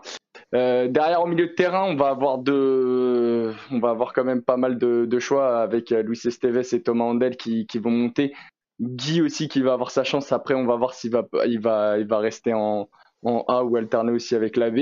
[0.54, 4.42] Euh, derrière, au milieu de terrain, on va avoir de, on va avoir quand même
[4.42, 8.32] pas mal de, choix avec euh, Luis Esteves et Thomas Andel qui, vont monter.
[8.80, 10.32] Guy aussi qui va avoir sa chance.
[10.32, 12.88] Après, on va voir s'il va, il va, il va rester en,
[13.24, 14.78] A ou alterner aussi avec la B.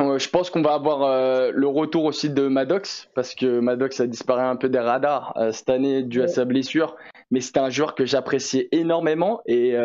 [0.00, 4.06] Euh, je pense qu'on va avoir le retour aussi de Maddox parce que Maddox a
[4.06, 6.96] disparu un peu des radars cette année dû à sa blessure.
[7.30, 9.76] Mais c'était un joueur que j'appréciais énormément et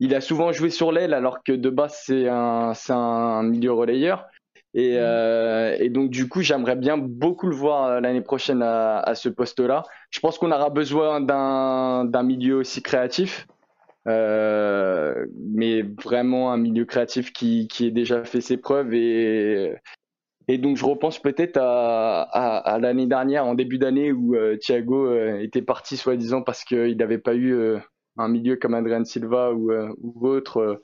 [0.00, 4.26] il a souvent joué sur l'aile alors que de base c'est un, un milieu relayeur.
[4.74, 4.98] Et, mm.
[5.00, 9.14] euh, et, donc du coup j'aimerais bien beaucoup le voir euh, l'année prochaine à, à
[9.14, 9.82] ce poste-là.
[10.10, 13.46] Je pense qu'on aura besoin d'un milieu aussi créatif.
[14.08, 19.74] Euh, mais vraiment un milieu créatif qui, qui ait déjà fait ses preuves et,
[20.46, 24.56] et donc je repense peut-être à, à, à l'année dernière, en début d'année, où euh,
[24.56, 27.76] Thiago euh, était parti soi-disant parce qu'il n'avait pas eu
[28.16, 30.80] un milieu comme Adrien Silva ou, ou autre.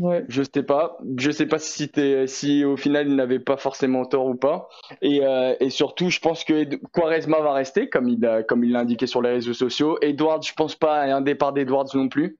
[0.00, 0.24] Euh, ouais.
[0.28, 0.98] Je sais pas.
[1.18, 1.90] Je sais pas si,
[2.26, 4.68] si au final il n'avait pas forcément tort ou pas.
[5.02, 8.72] Et, euh, et surtout, je pense que Quaresma va rester, comme il a, comme il
[8.72, 9.98] l'a indiqué sur les réseaux sociaux.
[10.02, 12.38] Edwards, je pense pas à un départ d'Edwards non plus.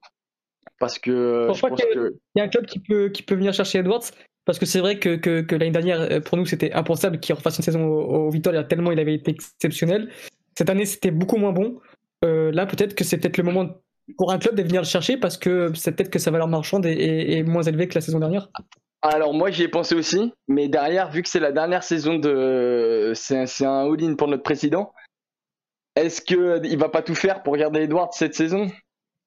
[0.79, 1.49] Parce que.
[1.55, 4.05] Je pense, qu'il y a un club qui peut, qui peut venir chercher Edwards.
[4.45, 7.57] Parce que c'est vrai que, que, que l'année dernière, pour nous, c'était impensable qu'il refasse
[7.57, 10.11] une saison au, au Victoria, tellement il avait été exceptionnel.
[10.59, 11.81] Cette année, c'était beaucoup moins bon.
[12.23, 13.71] là, peut-être que c'est peut-être le moment
[14.17, 16.87] pour un club de venir le chercher parce que c'est peut-être que sa valeur marchande
[16.87, 18.49] est, moins élevée que la saison dernière
[19.03, 23.13] alors moi j'y ai pensé aussi, mais derrière, vu que c'est la dernière saison de...
[23.15, 24.95] C'est un all-in pour notre président,
[25.97, 28.71] est-ce qu'il va pas tout faire pour garder Edward cette saison?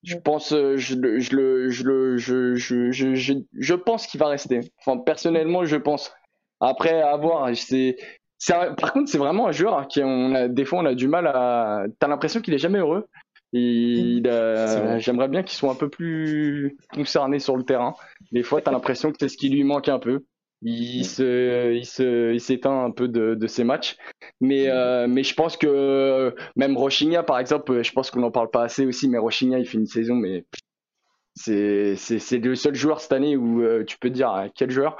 [0.03, 4.59] Je pense, je, je, je, je, je, je, je pense qu'il va rester.
[4.79, 6.13] Enfin, personnellement, je pense.
[6.59, 7.49] Après, à voir.
[7.55, 7.97] C'est,
[8.77, 11.27] par contre, c'est vraiment un joueur qui, on a, des fois, on a du mal
[11.27, 11.85] à.
[11.99, 13.07] T'as l'impression qu'il est jamais heureux.
[13.53, 17.95] J'aimerais bien qu'ils soit un peu plus concernés sur le terrain.
[18.31, 20.25] Des fois, tu as l'impression que c'est ce qui lui manque un peu.
[20.63, 23.95] Il se, il se, il s'éteint un peu de, de ses matchs.
[24.41, 28.49] Mais, euh, mais je pense que même Rochinha, par exemple, je pense qu'on n'en parle
[28.49, 30.45] pas assez aussi, mais Rochinha, il fait une saison, mais
[31.35, 34.71] c'est, c'est, le seul joueur cette année où euh, tu peux te dire hein, quel
[34.71, 34.97] joueur.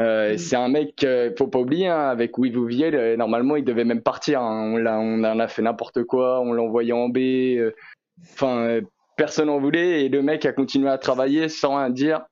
[0.00, 1.06] Euh, c'est un mec,
[1.38, 4.40] faut pas oublier, hein, avec Louis Vouvier, normalement il devait même partir.
[4.40, 4.74] Hein.
[4.74, 7.18] On, on en a fait n'importe quoi, on l'a envoyé en B.
[8.22, 8.80] Enfin,
[9.16, 12.22] personne en voulait et le mec a continué à travailler sans rien dire.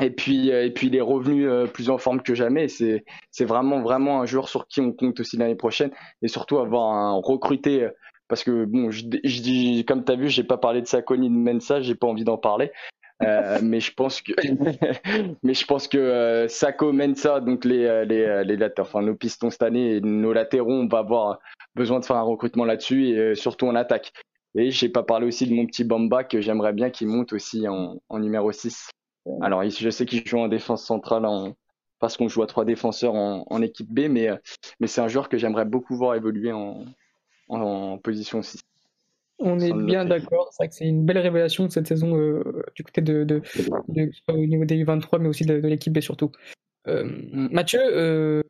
[0.00, 2.68] Et puis, et puis il est revenu plus en forme que jamais.
[2.68, 3.04] C'est,
[3.40, 5.90] vraiment, vraiment un joueur sur qui on compte aussi l'année prochaine
[6.22, 7.88] et surtout avoir un recruté.
[8.28, 11.34] Parce que bon, je, dis, comme tu as vu, j'ai pas parlé de Sakoni de
[11.34, 12.72] Mensa, j'ai pas envie d'en parler.
[13.22, 14.32] Euh, mais je pense que,
[15.42, 19.50] mais je pense que euh, Sako, Mensa, donc les, euh, les, les enfin nos pistons
[19.50, 21.38] cette année et nos latéraux, on va avoir
[21.74, 24.12] besoin de faire un recrutement là-dessus et surtout en attaque.
[24.54, 27.66] Et j'ai pas parlé aussi de mon petit Bamba que j'aimerais bien qu'il monte aussi
[27.68, 28.90] en, en, numéro 6.
[29.40, 31.54] Alors je sais qu'il joue en défense centrale en,
[32.00, 34.28] parce qu'on joue à trois défenseurs en, en équipe B, mais,
[34.80, 36.84] mais c'est un joueur que j'aimerais beaucoup voir évoluer en,
[37.48, 38.60] en, position 6.
[39.42, 42.62] On est bien d'accord, c'est vrai que c'est une belle révélation de cette saison euh,
[42.74, 43.42] du côté de, de,
[44.28, 46.30] au niveau des U23, mais aussi de, l'équipe B surtout.
[46.88, 47.04] Euh.
[47.32, 48.42] Mathieu, euh,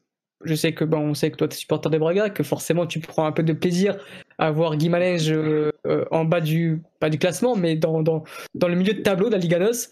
[0.45, 2.87] je sais que bon, on sait que toi tu es supporter des Braga, que forcément
[2.87, 3.97] tu prends un peu de plaisir
[4.39, 4.91] à voir Guy
[6.11, 8.25] en bas du pas du classement, mais dans, dans,
[8.55, 9.89] dans le milieu de tableau de la Liga NOS.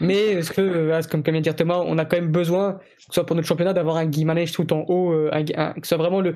[0.00, 3.04] Mais est-ce que, comme, comme vient de dire Thomas, on a quand même besoin, que
[3.06, 6.20] ce soit pour notre championnat, d'avoir un Guy tout en haut, que ce soit vraiment
[6.20, 6.34] le,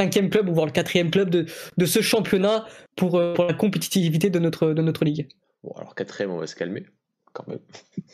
[0.00, 2.66] cinquième club ou voire le quatrième club de, de ce championnat
[2.96, 5.28] pour, euh, pour la compétitivité de notre, de notre ligue.
[5.62, 6.86] Bon, alors quatrième, on va se calmer.
[7.36, 7.58] Quand même.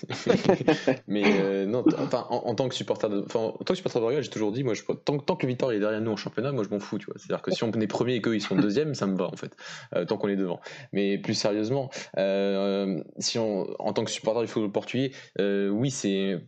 [1.07, 4.21] mais euh, non, enfin, en, tant que supporter de, enfin, en tant que supporter de
[4.21, 6.65] j'ai toujours dit, moi, je, tant, tant que Victor est derrière nous en championnat, moi,
[6.65, 7.15] je m'en fous, tu vois.
[7.19, 9.37] C'est-à-dire que si on est premier et qu'eux, ils sont deuxième, ça me va, en
[9.37, 9.57] fait,
[9.95, 10.61] euh, tant qu'on est devant.
[10.93, 16.39] Mais plus sérieusement, euh, si on, en tant que supporter du football portugais, oui, c'est,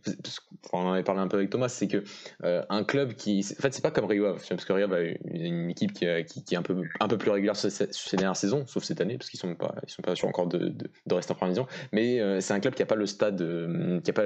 [0.73, 2.03] on en avait parlé un peu avec Thomas, c'est que
[2.43, 5.93] un club qui, en fait, c'est pas comme Rio parce que Rio a une équipe
[5.93, 6.05] qui,
[6.43, 9.17] qui, est un peu, un peu plus régulière sur ces, dernières saisons, sauf cette année,
[9.17, 11.67] parce qu'ils sont pas, ils sont pas sûrs encore de, de, rester en première division.
[11.91, 14.25] Mais c'est un club qui a pas le stade euh, qui a pas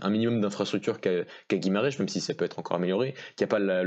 [0.00, 3.60] un minimum d'infrastructure qu'a qu même si ça peut être encore amélioré, qui a pas
[3.60, 3.84] la,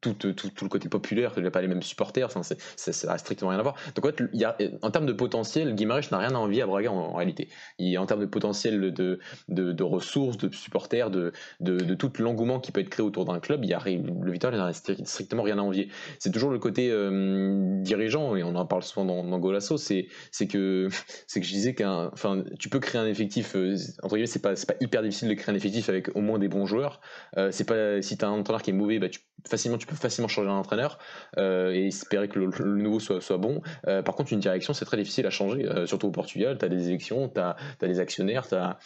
[0.00, 3.18] tout, tout, tout, le côté populaire, que n'a pas les mêmes supporters, enfin, ça n'a
[3.18, 3.76] strictement rien à voir.
[3.94, 6.62] Donc en, fait, il y a, en termes de potentiel, Guimarães n'a rien à envier
[6.62, 7.48] à Braga en, réalité.
[7.78, 9.18] Il, en termes de potentiel de,
[9.48, 13.24] de, de ressources, de supporters, de, de, de tout l'engouement qui peut être créé autour
[13.24, 15.88] d'un club, il y a, le Vital n'a strictement rien à envier.
[16.18, 20.08] C'est toujours le côté euh, dirigeant, et on en parle souvent dans, dans Golasso, c'est
[20.48, 20.88] que,
[21.34, 24.54] que je disais qu'un, enfin, tu peux créer un effectif, euh, entre guillemets, c'est pas,
[24.54, 27.00] pas hyper difficile de créer un effectif avec au moins des bons joueurs.
[27.36, 29.86] Euh, c'est pas, si tu as un entraîneur qui est mauvais, bah, tu facilement tu
[29.86, 30.98] peux facilement changer un entraîneur
[31.38, 32.46] euh, et espérer que le,
[32.76, 33.62] nouveau soit, bon.
[33.86, 36.56] Euh, par contre, une direction, c'est très difficile à changer, euh, surtout au Portugal.
[36.58, 38.46] Tu as des élections, tu as, des actionnaires.
[38.52, 38.78] As,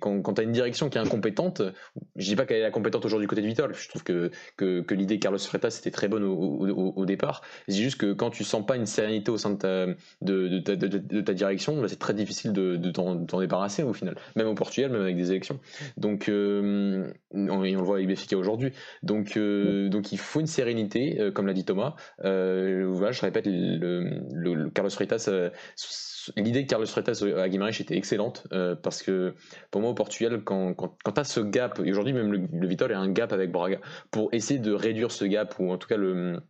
[0.00, 1.62] quand, quand tu as une direction qui est incompétente,
[2.16, 4.80] je dis pas qu'elle est incompétente aujourd'hui du côté de Vital, je trouve que, que,
[4.80, 7.42] que l'idée Carlos Freitas c'était très bonne au, au, au départ.
[7.68, 9.86] C'est juste que quand tu sens pas une sérénité au sein de ta,
[10.22, 14.90] de, ta direction, bah, c'est très difficile de, t'en débarrasser au final, même au Portugal,
[14.90, 15.58] même avec des élections.
[15.96, 18.72] Donc, on, on, le voit avec Béfica aujourd'hui.
[19.02, 19.36] Donc,
[19.88, 21.94] donc il faut une sérénité, euh, comme l'a dit Thomas.
[22.24, 23.48] Euh, je répète,
[24.74, 25.50] Carlos Freitas, euh,
[26.36, 28.46] l'idée de Carlos Freitas à Guimarães était excellente
[28.82, 29.34] parce que
[29.70, 32.90] pour moi au Portugal, quand tu as ce gap, et aujourd'hui même le, le Vitor
[32.90, 33.78] a un gap avec Braga,
[34.10, 36.40] pour essayer de réduire ce gap, ou en tout cas le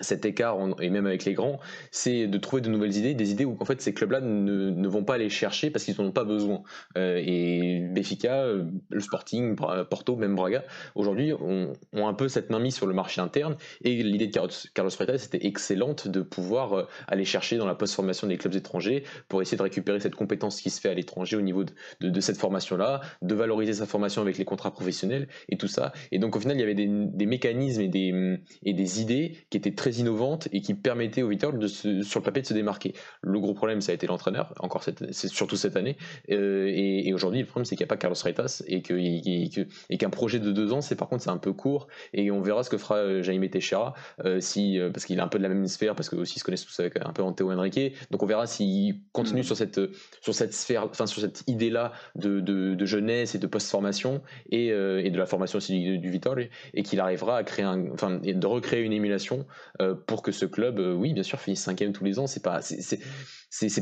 [0.00, 1.58] cet écart, et même avec les grands,
[1.90, 4.88] c'est de trouver de nouvelles idées, des idées où en fait ces clubs-là ne, ne,
[4.88, 6.62] vont pas aller chercher parce qu'ils n'en ont pas besoin.
[6.96, 10.64] Euh, et Benfica, euh, le Sporting, Porto, même Braga,
[10.94, 13.56] aujourd'hui ont, un peu cette main mise sur le marché interne.
[13.82, 18.26] Et l'idée de Carlos, Freitas c'était excellente de pouvoir euh, aller chercher dans la post-formation
[18.26, 21.42] des clubs étrangers pour essayer de récupérer cette compétence qui se fait à l'étranger au
[21.42, 25.56] niveau de, de, de cette formation-là, de valoriser sa formation avec les contrats professionnels et
[25.56, 25.92] tout ça.
[26.12, 29.36] Et donc au final, il y avait des, des mécanismes et des, et des idées
[29.50, 32.52] qui étaient très innovante et qui permettait au Vitor de sur le papier de se
[32.52, 32.94] démarquer.
[33.22, 35.96] Le gros problème, ça a été l'entraîneur, encore c'est surtout cette année.
[36.30, 40.40] Euh, et, aujourd'hui, le problème, c'est qu'il n'y a pas Carlos Reitas et qu'un projet
[40.40, 41.86] de deux ans, c'est par contre, c'est un peu court.
[42.12, 45.28] Et on verra ce que fera euh, Jaime Teixeira, euh, si, parce qu'il est un
[45.28, 47.22] peu de la même sphère, parce que aussi ils se connaissent tous avec un peu
[47.22, 47.94] Anteo Henrique.
[48.10, 49.44] Donc on verra s'il continue mm.
[49.44, 49.80] sur, cette,
[50.20, 55.10] sur cette sphère, enfin sur cette idée-là de, de, jeunesse et de post-formation et, et,
[55.10, 56.36] de la formation aussi du, du Vitor
[56.74, 59.46] et qu'il arrivera à créer un, enfin, de recréer une émulation
[60.06, 62.26] pour que ce club, euh, oui, bien sûr, finisse cinquième tous les ans.
[62.26, 63.00] C'est pas, c'est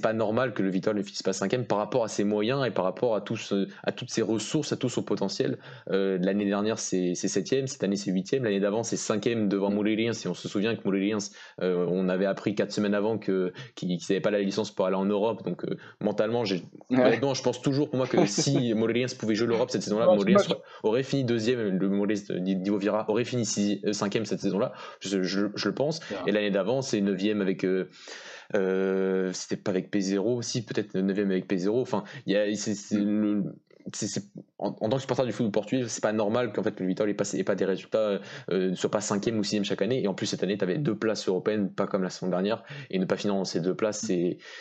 [0.03, 2.71] pas normal que le Vital ne finisse pas cinquième par rapport à ses moyens et
[2.71, 3.53] par rapport à, tous,
[3.83, 5.59] à toutes ses ressources, à tout son potentiel.
[5.91, 8.45] Euh, l'année dernière, c'est septième, cette année, c'est huitième.
[8.45, 10.17] L'année d'avant, c'est cinquième devant Moulériens.
[10.17, 13.53] Si on se souvient que Moulériens, euh, on avait appris quatre semaines avant qu'il
[13.83, 15.45] n'avait pas la licence pour aller en Europe.
[15.45, 16.57] Donc, euh, mentalement, je
[17.43, 20.47] pense toujours pour moi que si Moulériens pouvait jouer l'Europe cette saison-là, Moulériens
[20.83, 21.79] aurait fini deuxième.
[21.79, 23.45] Le Moulériens d'Ivo Vira aurait fini
[23.93, 24.73] cinquième cette saison-là.
[25.01, 26.01] Je, je, le pense.
[26.27, 27.67] Et l'année d'avant, c'est neuvième avec.
[28.55, 31.81] Euh, c'était pas avec P0 aussi, peut-être 9 avec P0.
[31.81, 33.45] Enfin, il y a, c'est, le,
[34.59, 37.15] en, tant que supporter du football portugais, c'est pas normal qu'en fait le Vital ait
[37.15, 38.21] pas, des résultats,
[38.51, 40.03] euh, ne soit pas cinquième ou sixième chaque année.
[40.03, 42.63] Et en plus cette année, tu avais deux places européennes, pas comme la saison dernière,
[42.91, 44.11] et ne pas finir dans ces deux places,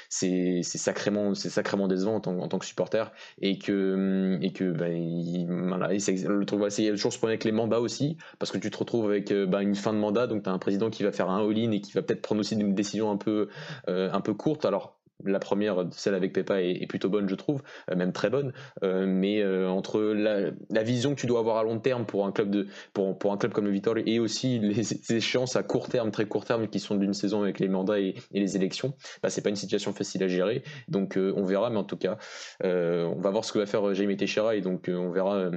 [0.09, 3.11] c'est sacrément sacrément décevant en tant, que supporter.
[3.41, 7.51] Et que et que ben, il, voilà, le truc, a toujours ce problème avec les
[7.51, 10.43] mandats aussi, parce que tu te retrouves avec euh, ben, une fin de mandat, donc
[10.43, 12.55] tu as un président qui va faire un all-in et qui va peut-être prendre aussi
[12.55, 13.49] une décision un peu
[13.89, 14.65] euh, un peu courte.
[14.65, 18.53] Alors la première, celle avec Pepa, est, plutôt bonne, je trouve, euh, même très bonne.
[18.83, 20.51] Euh, mais euh, entre la,
[20.83, 23.37] vision que tu dois avoir à long terme pour un club de, pour, pour un
[23.37, 26.79] club comme le Vitor et aussi les, échéances à court terme, très court terme, qui
[26.79, 28.93] sont d'une saison avec les mandats et, les élections,
[29.23, 30.63] bah, c'est pas une situation facile à gérer.
[30.87, 32.17] Donc on verra, mais en tout cas,
[32.63, 35.51] on va voir ce que va faire Jaime Teixeira et donc on verra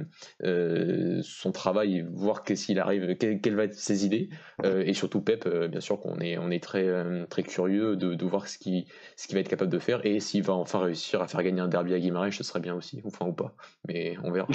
[1.21, 4.29] son travail, voir s'il arrive, quelles vont être ses idées
[4.63, 6.87] et surtout Pep, bien sûr qu'on est, on est très,
[7.27, 8.87] très curieux de, de voir ce qui,
[9.17, 10.05] ce qui va être capable de faire.
[10.05, 12.75] Et s'il va enfin réussir à faire gagner un derby à Guimarães, ce serait bien
[12.75, 13.53] aussi, enfin ou pas.
[13.87, 14.47] Mais on verra.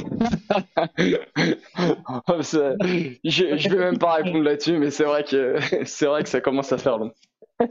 [2.43, 6.41] je, je vais même pas répondre là-dessus, mais c'est vrai que c'est vrai que ça
[6.41, 7.13] commence à faire long.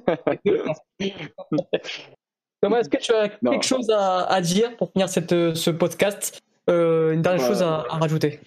[2.62, 6.40] Thomas, est-ce que tu as quelque chose à, dire pour finir cette, ce podcast?
[6.70, 8.40] Euh, Une dernière chose à rajouter?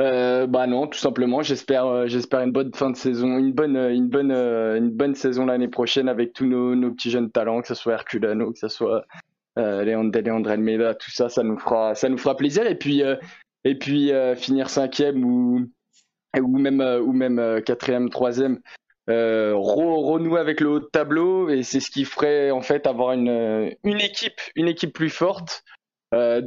[0.00, 1.42] Euh, bah non, tout simplement.
[1.42, 5.14] J'espère, euh, j'espère une bonne fin de saison, une bonne, euh, une bonne, une bonne
[5.14, 8.68] saison l'année prochaine avec tous nos, petits jeunes talents, que ce soit Herculano, que ce
[8.68, 9.04] soit
[9.58, 12.66] euh, Leandre Almeida, tout ça, ça nous fera, ça nous fera plaisir.
[12.66, 13.02] Et puis,
[13.64, 15.66] et puis finir cinquième ou,
[16.40, 18.60] ou même, ou même quatrième, troisième,
[19.08, 21.48] renouer avec le haut de tableau.
[21.48, 25.64] Et c'est ce qui ferait en fait avoir une, une équipe, une équipe plus forte.
[26.14, 26.40] Euh,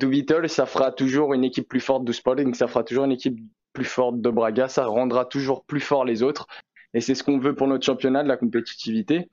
[0.48, 3.40] ça fera toujours une équipe plus forte de Sporting, ça fera toujours une équipe
[3.74, 6.48] plus forte de Braga, ça rendra toujours plus fort les autres.
[6.94, 9.30] Et c'est ce qu'on veut pour notre championnat, de la compétitivité.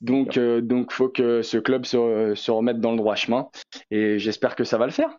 [0.00, 3.48] Donc, euh, donc, faut que ce club se, se remette dans le droit chemin.
[3.90, 5.18] Et j'espère que ça va le faire.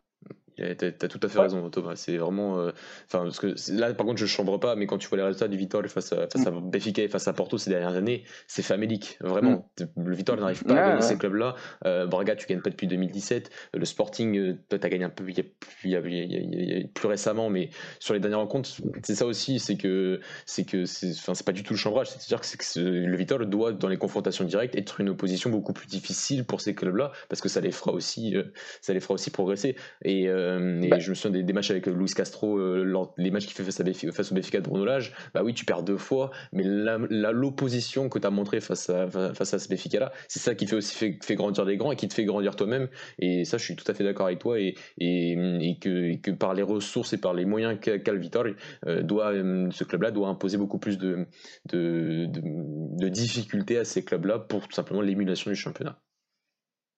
[0.57, 1.95] T'as as tout à fait raison, Thomas.
[1.95, 2.59] C'est vraiment.
[2.59, 2.71] Euh,
[3.07, 5.49] enfin, parce que là, par contre, je chambre pas, mais quand tu vois les résultats
[5.49, 6.71] du Vitor face à, face à mm.
[6.97, 9.17] Et face à Porto ces dernières années, c'est famélique.
[9.19, 9.69] Vraiment.
[9.79, 10.03] Mm.
[10.05, 11.55] Le Vitor n'arrive pas à gagner ces clubs-là.
[11.85, 13.49] Euh, Braga, tu gagnes pas depuis 2017.
[13.73, 18.39] Le Sporting, euh, toi, tu as gagné un peu plus récemment, mais sur les dernières
[18.39, 18.69] rencontres,
[19.03, 19.59] c'est ça aussi.
[19.59, 22.07] C'est que c'est que c'est pas du tout le chambrage.
[22.07, 25.87] C'est-à-dire que, que le Vitor doit, dans les confrontations directes, être une opposition beaucoup plus
[25.87, 28.35] difficile pour ces clubs-là, parce que ça les fera aussi,
[28.81, 29.75] ça les fera aussi progresser.
[30.03, 30.29] Et.
[30.45, 30.99] Euh, et bah.
[30.99, 34.11] je me souviens des, matchs avec Luis Castro, euh, les matchs qu'il fait face, à
[34.11, 38.19] face au Benfica de Bruno Lage, bah oui, tu perds deux fois, mais l'opposition que
[38.19, 41.35] tu as montré face à, face à ce Benfica-là, c'est ça qui fait aussi fait,
[41.35, 42.87] grandir les grands et qui te fait grandir toi-même.
[43.19, 44.59] Et ça, je suis tout à fait d'accord avec toi.
[44.59, 48.45] Et, et, que, que, par les ressources et par les moyens qu'a le Vitor,
[48.87, 51.25] euh, doit, ce club-là doit imposer beaucoup plus de,
[51.69, 55.99] de, de difficultés à ces clubs-là pour tout simplement l'émulation du championnat.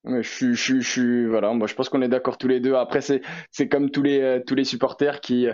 [0.08, 2.76] Je suis, je, je, voilà, moi je pense qu'on est d'accord tous les deux.
[2.76, 5.54] Après c'est, c'est comme tous les, euh, tous les supporters qui, euh,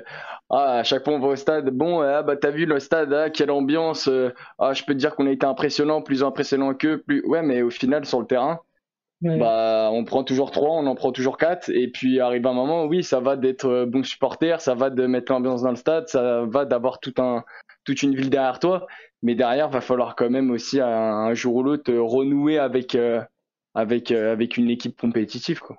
[0.50, 3.14] ah, à chaque fois on va au stade, bon, ah, bah t'as vu le stade,
[3.14, 4.30] ah, quelle ambiance, euh,
[4.60, 7.62] ah, je peux te dire qu'on a été impressionnant, plus impressionnant que, plus, ouais, mais
[7.62, 8.60] au final sur le terrain,
[9.22, 12.84] bah on prend toujours trois, on en prend toujours quatre, et puis arrive un moment,
[12.86, 16.44] oui, ça va d'être bon supporter, ça va de mettre l'ambiance dans le stade, ça
[16.46, 17.46] va d'avoir tout un,
[17.86, 18.86] toute une ville derrière toi,
[19.22, 22.96] mais derrière va falloir quand même aussi un, un jour ou l'autre renouer avec avec,
[22.96, 23.22] euh,
[23.74, 25.60] avec une équipe compétitive.
[25.60, 25.78] Quoi.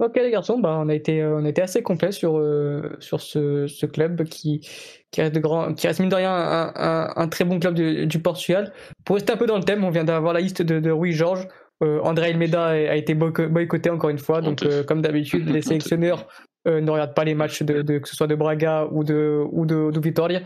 [0.00, 2.96] Ok les garçons, bah, on, a été, euh, on a été assez complet sur, euh,
[3.00, 4.66] sur ce, ce, club qui,
[5.10, 7.74] qui, reste de grand, qui reste mine de rien un, un, un très bon club
[7.74, 8.72] du, du, Portugal.
[9.04, 11.12] Pour rester un peu dans le thème, on vient d'avoir la liste de, de Rui
[11.12, 11.46] Georges.
[11.82, 16.26] Euh, André Almeida a été boycotté encore une fois, donc comme d'habitude, les sélectionneurs
[16.66, 19.66] ne regardent pas les matchs de, de, que ce soit de Braga ou de, ou
[19.66, 20.40] de, de Vitoria.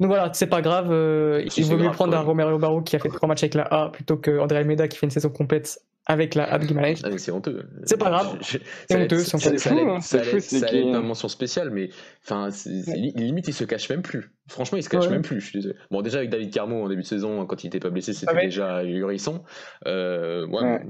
[0.00, 0.88] Donc voilà, c'est pas grave.
[0.90, 3.64] Euh, il vaut mieux prendre un Romero Barro qui a fait trois matchs avec la
[3.64, 7.00] A plutôt que André Almeida qui fait une saison complète avec la A de Guimarães.
[7.04, 7.64] Ah, c'est honteux.
[7.84, 8.38] C'est pas grave.
[8.42, 8.60] C'est
[8.94, 10.00] honteux, c'est fou.
[10.00, 11.90] Ça, ça, ça, une mention spéciale, mais
[12.22, 12.48] enfin,
[13.16, 14.30] limite, il se cache même plus.
[14.46, 15.40] Franchement, il se cache même plus.
[15.40, 15.74] Je suis désolé.
[15.90, 18.32] Bon, déjà avec David Carmo en début de saison, quand il était pas blessé, c'était
[18.36, 19.42] ah déjà ahurissant.
[19.86, 20.82] Euh, ouais,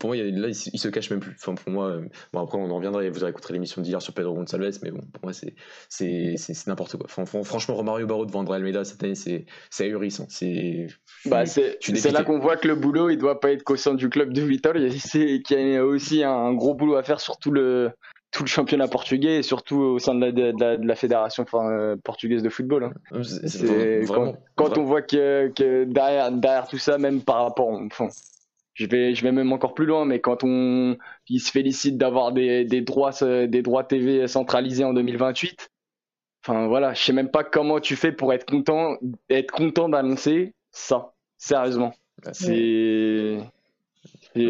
[0.00, 1.36] pour moi, là, il, se cache même plus.
[1.40, 3.08] Enfin, pour moi, euh, bon après, on en reviendra.
[3.08, 5.54] Vous avez écouté l'émission d'hier sur Pedro Gonçalves, mais bon, pour moi, c'est
[5.88, 7.06] c'est n'importe quoi.
[7.44, 9.46] franchement, Romario Barro devant André Almeida cette année, c'est
[9.78, 10.26] ahurissant.
[10.28, 10.88] C'est
[11.26, 11.78] bah, c'est
[12.10, 14.42] là qu'on voit que le boulot, il doit pas être qu'au sein du club de
[14.64, 17.90] Il y a aussi un gros boulot à faire sur tout le
[18.32, 21.96] tout le championnat portugais et surtout au sein de la, de la, fédération enfin, euh,
[21.96, 22.84] portugaise de football.
[22.84, 22.92] Hein.
[23.10, 28.08] Vraiment, quand, on voit que, que, derrière, derrière tout ça, même par rapport, enfin,
[28.74, 30.98] je vais, je vais même encore plus loin, mais quand on,
[31.28, 35.70] il se félicite d'avoir des, des droits, des droits TV centralisés en 2028.
[36.44, 38.98] Enfin voilà, je sais même pas comment tu fais pour être content,
[39.30, 41.14] être content d'annoncer ça.
[41.38, 41.94] Sérieusement,
[42.32, 43.38] c'est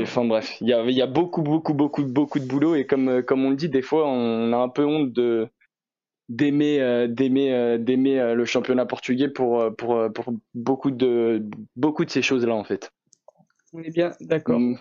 [0.02, 3.22] enfin bref, il y a, y a, beaucoup, beaucoup, beaucoup, beaucoup de boulot et comme,
[3.22, 5.48] comme on le dit, des fois, on a un peu honte de
[6.28, 11.44] d'aimer euh, d'aimer euh, d'aimer euh, le championnat portugais pour, pour, pour beaucoup de
[11.76, 12.90] beaucoup de ces choses là en fait.
[13.72, 14.58] On est bien d'accord.
[14.58, 14.78] Mm.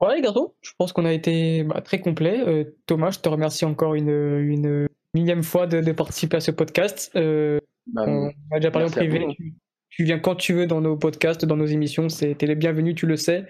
[0.00, 2.74] Voilà les garçons, je pense qu'on a été bah, très complet.
[2.86, 7.10] Thomas, je te remercie encore une, une millième fois de, participer à ce podcast.
[7.14, 9.26] Bah, on a déjà parlé en privé.
[9.36, 9.54] Tu,
[10.02, 12.08] viens quand tu veux dans nos podcasts, dans nos émissions.
[12.08, 13.44] C'était les bienvenus, tu le sais.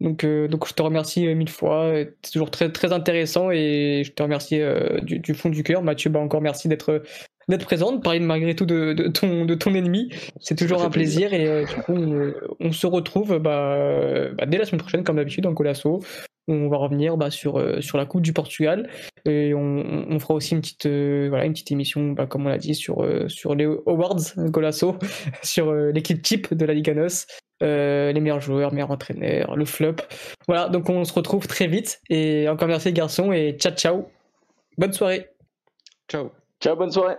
[0.00, 1.90] Donc, euh, donc je te remercie euh, mille fois.
[2.22, 5.82] C'est toujours très, très intéressant et je te remercie euh, du, du, fond du cœur.
[5.82, 7.02] Mathieu, bah encore merci d'être
[7.48, 10.10] d'être présente, parler malgré tout de, de, ton, de ton ennemi.
[10.40, 11.94] C'est toujours un plaisir, et du coup,
[12.58, 16.02] on, se retrouve bah, bah, dès la semaine prochaine, comme d'habitude, en Colasso.
[16.48, 18.88] On va revenir bah, sur, sur la Coupe du Portugal
[19.24, 22.58] et on, on fera aussi une petite, voilà, une petite émission, bah, comme on l'a
[22.58, 24.20] dit, sur, sur les awards
[24.52, 24.96] Colasso,
[25.42, 27.26] sur l'équipe type de la Liga NOS
[27.62, 29.96] euh, les meilleurs joueurs, meilleurs entraîneurs, le flop.
[30.46, 32.00] Voilà, donc on se retrouve très vite.
[32.10, 34.08] Et encore merci les garçons et ciao ciao.
[34.76, 35.30] Bonne soirée.
[36.08, 36.30] Ciao.
[36.60, 37.16] Ciao, bonne soirée.